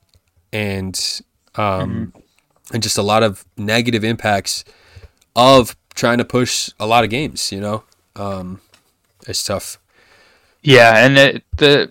[0.53, 1.21] and
[1.55, 2.13] um,
[2.73, 4.65] and just a lot of negative impacts
[5.37, 7.53] of trying to push a lot of games.
[7.53, 7.85] You know,
[8.17, 8.61] um,
[9.29, 9.79] it's tough.
[10.63, 11.91] Yeah, and it, the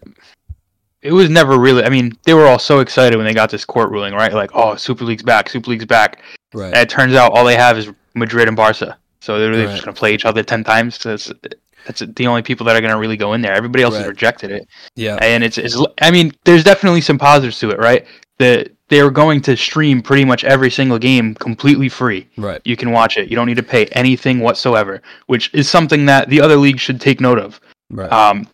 [1.01, 1.83] it was never really.
[1.83, 4.33] I mean, they were all so excited when they got this court ruling, right?
[4.33, 6.21] Like, oh, Super League's back, Super League's back.
[6.53, 6.67] Right.
[6.67, 9.71] And it turns out all they have is Madrid and Barca, so they're really Right.
[9.71, 10.99] just gonna play each other ten times.
[10.99, 11.31] So that's
[11.85, 13.53] that's the only people that are gonna really go in there.
[13.53, 15.15] Everybody else has rejected it, Yeah.
[15.21, 15.75] and it's, it's.
[16.01, 18.05] I mean, there's definitely some positives to it, right?
[18.41, 22.27] The they're going to stream pretty much every single game completely free.
[22.37, 22.59] Right.
[22.65, 23.29] You can watch it.
[23.29, 26.99] You don't need to pay anything whatsoever, which is something that the other leagues should
[26.99, 27.61] take note of.
[27.89, 28.11] Right.
[28.11, 28.47] Um,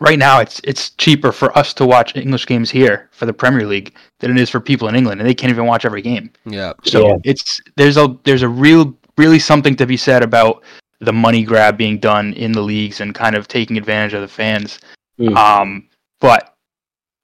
[0.00, 3.66] right now it's it's cheaper for us to watch English games here for the Premier
[3.66, 6.30] League than it is for people in England, and they can't even watch every game.
[6.46, 6.72] Yeah.
[6.84, 7.16] So Yeah.
[7.24, 10.62] it's there's a there's a real really something to be said about
[11.00, 14.28] the money grab being done in the leagues and kind of taking advantage of the
[14.28, 14.78] fans.
[15.18, 15.36] Mm.
[15.36, 15.88] Um,
[16.20, 16.54] but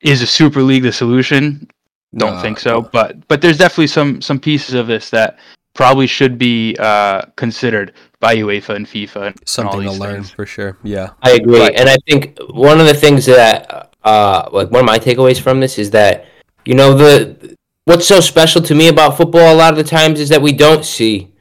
[0.01, 1.69] is a Super League the solution?
[2.17, 2.83] Don't No, think so.
[2.93, 5.39] But but there's definitely some some pieces of this that
[5.75, 9.99] probably should be uh, considered by UEFA and FIFA and, and all Something to these
[9.99, 10.31] learn things.
[10.31, 10.79] for sure.
[10.85, 11.11] Yeah.
[11.23, 11.75] I agree, Right.
[11.75, 15.59] and I think one of the things that, uh, like one of my takeaways from
[15.59, 16.27] this is that,
[16.65, 17.57] you know, the
[17.87, 20.53] what's so special to me about football a lot of the times is that we
[20.53, 21.34] don't see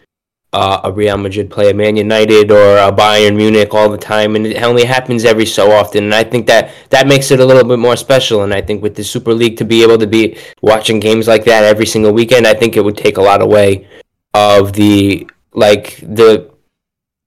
[0.53, 4.35] uh, a Real Madrid play a Man United or a Bayern Munich all the time,
[4.35, 6.03] and it only happens every so often.
[6.05, 8.43] And I think that that makes it a little bit more special.
[8.43, 11.43] And I think with the Super League to be able to be watching games like
[11.45, 13.87] that every single weekend, I think it would take a lot away
[14.33, 16.49] of the like the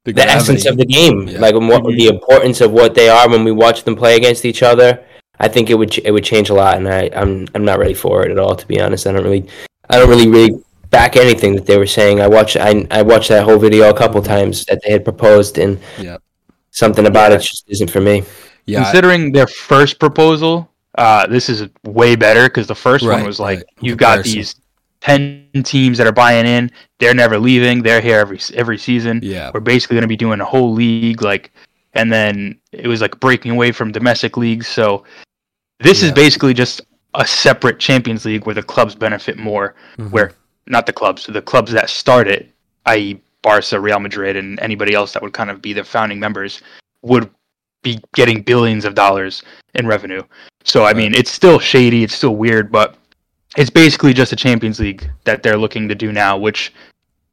[0.04, 1.40] the essence of the game, Yeah.
[1.40, 1.96] like what Mhm.
[1.96, 5.00] the importance of what they are when we watch them play against each other.
[5.40, 7.78] I think it would ch- it would change a lot, and I I'm I'm not
[7.80, 8.54] ready for it at all.
[8.54, 9.46] To be honest, I don't really
[9.90, 10.60] I don't really really
[10.90, 12.20] back anything that they were saying.
[12.20, 15.58] I watched I I watched that whole video a couple times that they had proposed,
[15.58, 16.18] and Yeah.
[16.70, 17.36] something about Yeah.
[17.38, 18.24] it just isn't for me.
[18.66, 18.82] Yeah.
[18.82, 23.58] Considering their first proposal, uh, this is way better because the first one was like
[23.58, 23.66] right.
[23.80, 24.56] you've got these
[25.00, 26.70] ten teams that are buying in.
[26.98, 27.82] They're never leaving.
[27.82, 29.20] They're here every every season.
[29.22, 29.50] yeah.
[29.54, 31.52] We're basically going to be doing a whole league, like,
[31.94, 34.66] and then it was like breaking away from domestic leagues.
[34.66, 35.04] So
[35.80, 36.80] this is basically just
[37.14, 39.74] a separate Champions League where the clubs benefit more.
[39.98, 40.10] Mhm.
[40.10, 40.32] Where
[40.66, 42.50] not the clubs, the clubs that start it,
[42.86, 46.62] i.e., Barca, Real Madrid, and anybody else that would kind of be the founding members,
[47.02, 47.30] would
[47.82, 49.42] be getting billions of dollars
[49.74, 50.22] in revenue.
[50.64, 52.96] So I mean, it's still shady, it's still weird, but
[53.56, 56.36] it's basically just a Champions League that they're looking to do now.
[56.36, 56.72] Which,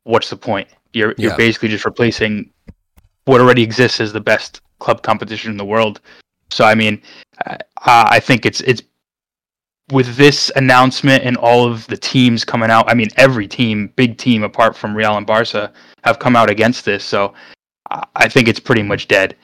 [0.03, 0.67] what's the point?
[0.93, 1.37] You're you're Yeah.
[1.37, 2.51] basically just replacing
[3.25, 6.01] what already exists as the best club competition in the world.
[6.51, 7.01] So I mean,
[7.47, 8.83] I, I think it's it's
[9.93, 12.89] with this announcement and all of the teams coming out.
[12.89, 15.71] I mean, every team, big team apart from Real and Barca,
[16.03, 17.03] have come out against this.
[17.03, 17.33] So
[17.91, 19.35] I- I think it's pretty much dead.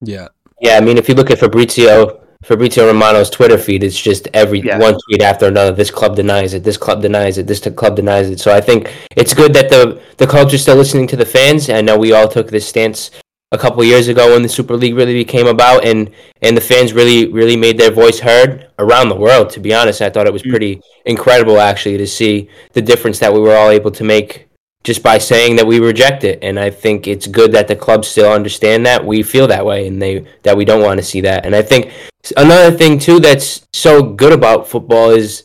[0.00, 0.28] Yeah.
[0.60, 4.58] Yeah, I mean, if you look at Fabrizio Fabrizio Romano's Twitter feed, it's just every
[4.60, 4.76] Yeah.
[4.78, 5.70] one tweet after another.
[5.70, 6.64] This club denies it.
[6.64, 7.46] This club denies it.
[7.46, 8.40] This club denies it.
[8.40, 11.70] So I think it's good that the the clubs are still listening to the fans.
[11.70, 13.12] I know we all took this stance
[13.52, 16.92] a couple years ago when the Super League really became about, and and the fans
[16.92, 19.50] really really made their voice heard around the world.
[19.50, 20.50] To be honest, I thought it was Mm.
[20.50, 24.46] pretty incredible actually to see the difference that we were all able to make
[24.84, 26.40] just by saying that we reject it.
[26.42, 29.86] And I think it's good that the clubs still understand that we feel that way
[29.86, 31.46] and they that we don't want to see that.
[31.46, 31.92] And I think
[32.36, 35.44] another thing too that's so good about football is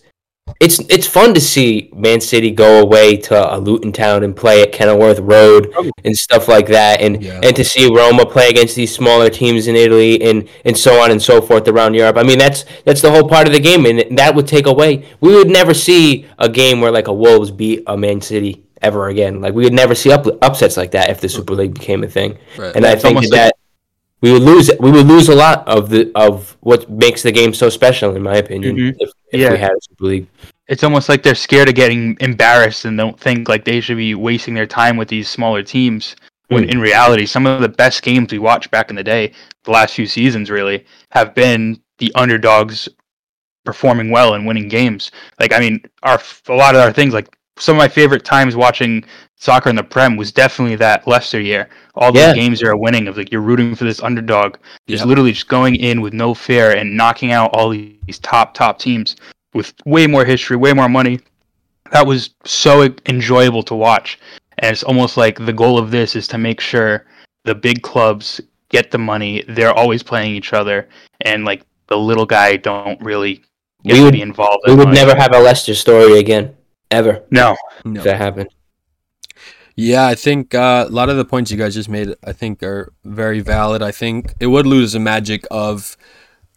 [0.59, 4.61] it's it's fun to see Man City go away to a Luton town and play
[4.63, 5.73] at Kenilworth Road
[6.03, 7.39] and stuff like that, and Yeah.
[7.43, 11.11] and to see Roma play against these smaller teams in Italy and and so on
[11.11, 12.17] and so forth around Europe.
[12.17, 15.05] I mean that's that's the whole part of the game, and that would take away.
[15.21, 19.07] We would never see a game where like a Wolves beat a Man City ever
[19.09, 19.41] again.
[19.41, 22.07] Like we would never see up, upsets like that if the Super League became a
[22.07, 22.37] thing.
[22.57, 22.75] Right.
[22.75, 23.55] And I It's think almost that
[24.21, 27.53] we would lose we would lose a lot of the of what makes the game
[27.53, 28.95] so special, in my opinion, Mhm.
[28.99, 29.51] if, if Yeah.
[29.51, 30.27] we had a Super League.
[30.67, 34.15] It's almost like they're scared of getting embarrassed and don't think like they should be
[34.15, 36.15] wasting their time with these smaller teams.
[36.49, 36.71] When Mm.
[36.73, 39.31] in reality, some of the best games we watched back in the day,
[39.65, 42.87] the last few seasons really, have been the underdogs
[43.65, 45.11] performing well and winning games.
[45.39, 48.55] Like I mean, our a lot of our things like some of my favorite times
[48.55, 49.03] watching
[49.35, 51.69] soccer in the Prem was definitely that Leicester year.
[51.95, 52.33] All those Yeah.
[52.33, 55.07] games you're winning of like you're rooting for this underdog, just Yep.
[55.07, 59.15] literally just going in with no fear and knocking out all these top top teams
[59.53, 61.19] with way more history, way more money.
[61.91, 64.19] That was so enjoyable to watch.
[64.59, 67.05] And it's almost like the goal of this is to make sure
[67.45, 69.43] the big clubs get the money.
[69.47, 70.89] They're always playing each other,
[71.21, 73.35] and like the little guy don't really
[73.85, 74.63] get We to would- be involved.
[74.67, 74.95] We would much.
[74.95, 76.53] never have a Leicester story again,
[76.91, 78.01] ever, No, No.
[78.03, 78.49] that happened.
[79.75, 82.63] Yeah, I think uh, a lot of the points you guys just made, I think,
[82.63, 83.83] are very valid.
[83.83, 85.95] I think it would lose the magic of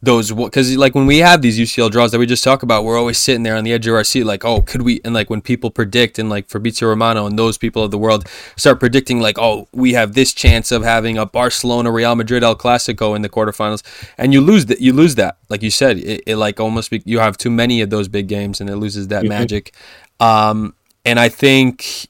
[0.03, 2.99] those because, like, when we have these UCL draws that we just talk about, we're
[2.99, 5.03] always sitting there on the edge of our seat, like, oh, could we?
[5.05, 8.27] And like when people predict, and like Fabrizio Romano and those people of the world
[8.57, 12.57] start predicting, like, oh, we have this chance of having a Barcelona Real Madrid El
[12.57, 13.83] Clasico in the quarterfinals,
[14.17, 14.81] and you lose that.
[14.81, 17.83] You lose that, like you said, it, it like almost be, you have too many
[17.83, 19.29] of those big games, and it loses that Mhm.
[19.29, 19.75] magic.
[20.21, 22.09] Um, and I think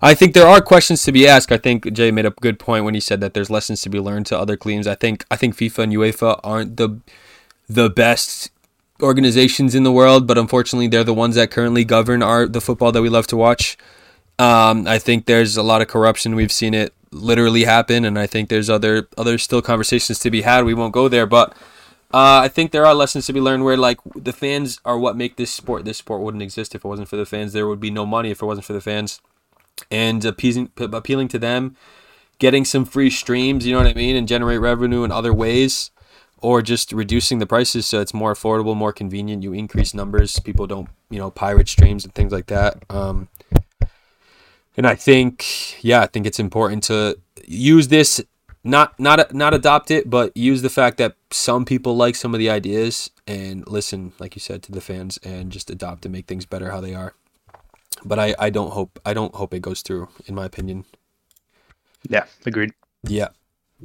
[0.00, 1.52] I think there are questions to be asked.
[1.52, 4.00] I think Jay made a good point when he said that there's lessons to be
[4.00, 4.86] learned to other teams.
[4.86, 7.00] I think I think FIFA and UEFA aren't the
[7.68, 8.50] the best
[9.00, 12.92] organizations in the world, but unfortunately they're the ones that currently govern our the football
[12.92, 13.76] that we love to watch.
[14.38, 16.34] Um, I think there's a lot of corruption.
[16.34, 20.42] We've seen it literally happen, and I think there's other other still conversations to be
[20.42, 20.64] had.
[20.64, 21.54] We won't go there, but
[22.12, 25.16] uh, I think there are lessons to be learned where like the fans are what
[25.16, 25.84] make this sport.
[25.84, 27.52] This sport wouldn't exist if it wasn't for the fans.
[27.52, 29.20] There would be no money if it wasn't for the fans,
[29.90, 31.76] and appeasing appealing to them,
[32.38, 33.66] getting some free streams.
[33.66, 35.90] You know what I mean, and generate revenue in other ways.
[36.38, 39.44] Or just reducing the prices so it's more affordable, more convenient.
[39.44, 40.40] You increase numbers.
[40.40, 42.82] People don't, you know, pirate streams and things like that.
[42.90, 43.28] Um,
[44.76, 48.20] and I think, yeah, I think it's important to use this
[48.64, 52.38] not not not adopt it, but use the fact that some people like some of
[52.38, 56.26] the ideas and listen, like you said, to the fans and just adopt and make
[56.26, 57.14] things better how they are.
[58.04, 60.84] But I, I don't hope I don't hope it goes through, in my opinion.
[62.08, 62.72] Yeah, agreed.
[63.04, 63.28] Yeah.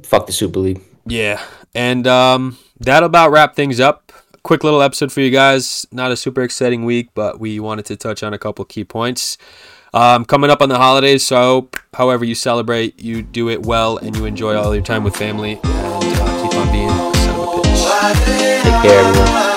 [0.02, 0.82] Fuck the Super League.
[1.06, 1.42] Yeah.
[1.74, 4.12] And um that'll about wrap things up.
[4.44, 5.86] Quick little episode for you guys.
[5.90, 9.36] Not a super exciting week, but we wanted to touch on a couple key points.
[9.94, 14.16] Um, coming up on the holidays, so however you celebrate, you do it well and
[14.16, 17.40] you enjoy all your time with family and uh, keep on being a son of
[17.40, 18.62] a bitch.
[18.62, 19.47] Take care, everyone.